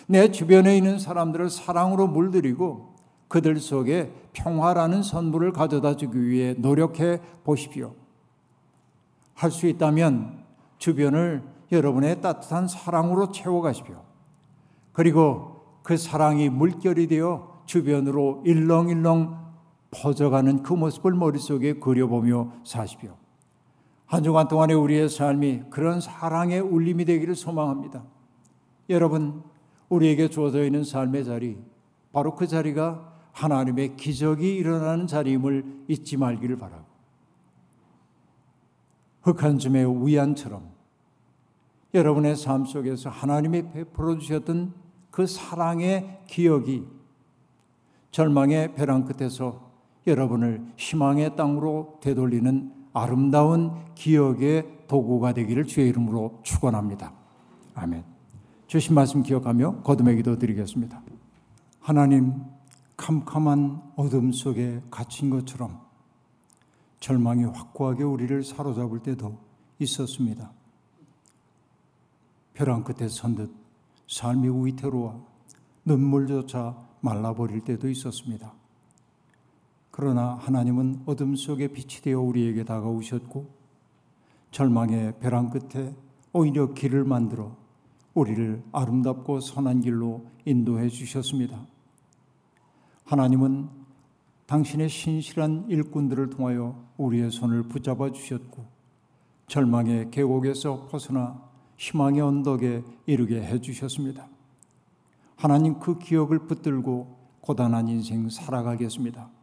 내 0.08 0.32
주변에 0.32 0.76
있는 0.76 0.98
사람들을 0.98 1.50
사랑으로 1.50 2.08
물들이고 2.08 2.96
그들 3.28 3.58
속에 3.60 4.12
평화라는 4.34 5.04
선물을 5.04 5.52
가져다 5.54 5.96
주기 5.96 6.28
위해 6.28 6.56
노력해 6.58 7.20
보십시오. 7.44 7.94
할 9.36 9.52
수 9.52 9.68
있다면 9.68 10.44
주변을 10.80 11.44
여러분의 11.72 12.22
따뜻한 12.22 12.68
사랑으로 12.68 13.32
채워가십시오. 13.32 14.02
그리고 14.92 15.62
그 15.84 15.96
사랑이 15.96 16.50
물결이 16.50 17.08
되어 17.08 17.62
주변으로 17.66 18.42
일렁일렁 18.46 19.49
퍼져가는 19.92 20.62
그 20.64 20.74
모습을 20.74 21.14
머릿속에 21.14 21.74
그려보며 21.74 22.54
사십시오. 22.64 23.18
한 24.06 24.24
주간 24.24 24.48
동안의 24.48 24.76
우리의 24.76 25.10
삶이 25.10 25.64
그런 25.70 26.02
사랑의 26.02 26.60
울림이 26.60 27.06
되기를 27.06 27.36
소망합니다. 27.36 28.04
여러분, 28.90 29.44
우리에게 29.88 30.30
주어져 30.30 30.64
있는 30.64 30.84
삶의 30.84 31.26
자리, 31.26 31.58
바로 32.12 32.36
그 32.36 32.48
자리가 32.48 33.14
하나님의 33.34 33.98
기적이 33.98 34.56
일어나는 34.56 35.08
자리임을 35.08 35.84
잊지 35.88 36.18
말기를 36.18 36.58
바라고, 36.58 36.86
흑한 39.22 39.60
줌의 39.60 39.86
우연처럼 39.86 40.72
여러분의 41.94 42.36
삶 42.36 42.66
속에서 42.66 43.10
하나님이 43.10 43.72
베풀어 43.72 44.18
주셨던 44.18 44.74
그 45.12 45.26
사랑의 45.26 46.22
기억이 46.28 46.86
절망의 48.12 48.76
벼랑 48.76 49.06
끝에서 49.06 49.69
여러분을 50.10 50.66
희망의 50.78 51.36
땅으로 51.36 52.00
되돌리는 52.02 52.74
아름다운 52.94 53.72
기억의 53.96 54.86
도구가 54.88 55.34
되기를 55.34 55.66
주의 55.66 55.88
이름으로 55.90 56.40
축원합니다. 56.44 57.14
아멘. 57.76 58.04
주신 58.68 58.96
말씀 58.96 59.24
기억하며 59.24 59.82
거듭의 59.82 60.18
기도 60.18 60.38
드리겠습니다. 60.38 61.02
하나님 61.80 62.44
캄캄한 62.98 63.94
어둠 63.96 64.32
속에 64.32 64.82
갇힌 64.92 65.30
것처럼 65.30 65.80
절망이 67.00 67.46
확고하게 67.46 68.04
우리를 68.04 68.44
사로잡을 68.44 69.00
때도 69.00 69.38
있었습니다. 69.80 70.52
벼랑 72.54 72.84
끝에 72.84 73.08
선듯 73.08 73.54
삶이 74.08 74.66
위태로워 74.66 75.26
눈물조차 75.86 76.76
말라버릴 77.02 77.62
때도 77.62 77.90
있었습니다. 77.90 78.59
그러나 80.00 80.38
하나님은 80.40 81.02
어둠 81.08 81.36
속에 81.36 81.68
빛이 81.68 82.02
되어 82.02 82.22
우리에게 82.22 82.64
다가오셨고 82.64 83.50
절망의 84.50 85.20
벼랑 85.20 85.50
끝에 85.50 85.94
오히려 86.32 86.74
길을 86.74 87.04
만들어 87.04 87.58
우리를 88.14 88.64
아름답고 88.72 89.42
선한 89.42 89.82
길로 89.82 90.26
인도해 90.46 90.88
주셨습니다. 90.88 91.60
하나님은 93.04 93.68
당신의 94.46 94.88
신실한 94.88 95.66
일꾼들을 95.68 96.30
통하여 96.30 96.82
우리의 96.96 97.30
손을 97.30 97.64
붙잡아 97.64 98.14
주셨고 98.14 98.66
절망의 99.48 100.12
계곡에서 100.12 100.88
벗어나 100.90 101.44
희망의 101.76 102.22
언덕에 102.22 102.86
이르게 103.06 103.44
해 103.44 103.60
주셨습니다. 103.60 104.30
하나님 105.36 105.78
그 105.78 106.00
기억을 106.00 106.48
붙들고 106.48 107.18
고단한 107.42 107.90
인생 107.90 108.30
살아가겠습니다. 108.30 109.39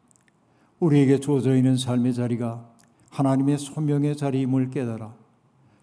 우리에게 0.81 1.21
주어져 1.21 1.57
있는 1.57 1.77
삶의 1.77 2.15
자리가 2.15 2.71
하나님의 3.11 3.59
소명의 3.59 4.17
자리임을 4.17 4.71
깨달아 4.71 5.15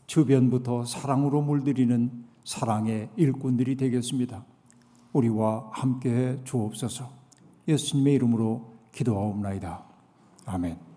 주변부터 0.06 0.86
사랑으로 0.86 1.42
물들이는 1.42 2.26
사랑의 2.44 3.10
일꾼들이 3.16 3.76
되겠습니다. 3.78 4.46
우리와 5.14 5.70
함께해 5.72 6.44
주옵소서. 6.44 7.10
예수님의 7.68 8.16
이름으로 8.16 8.74
기도하옵나이다. 8.92 9.84
아멘. 10.46 10.93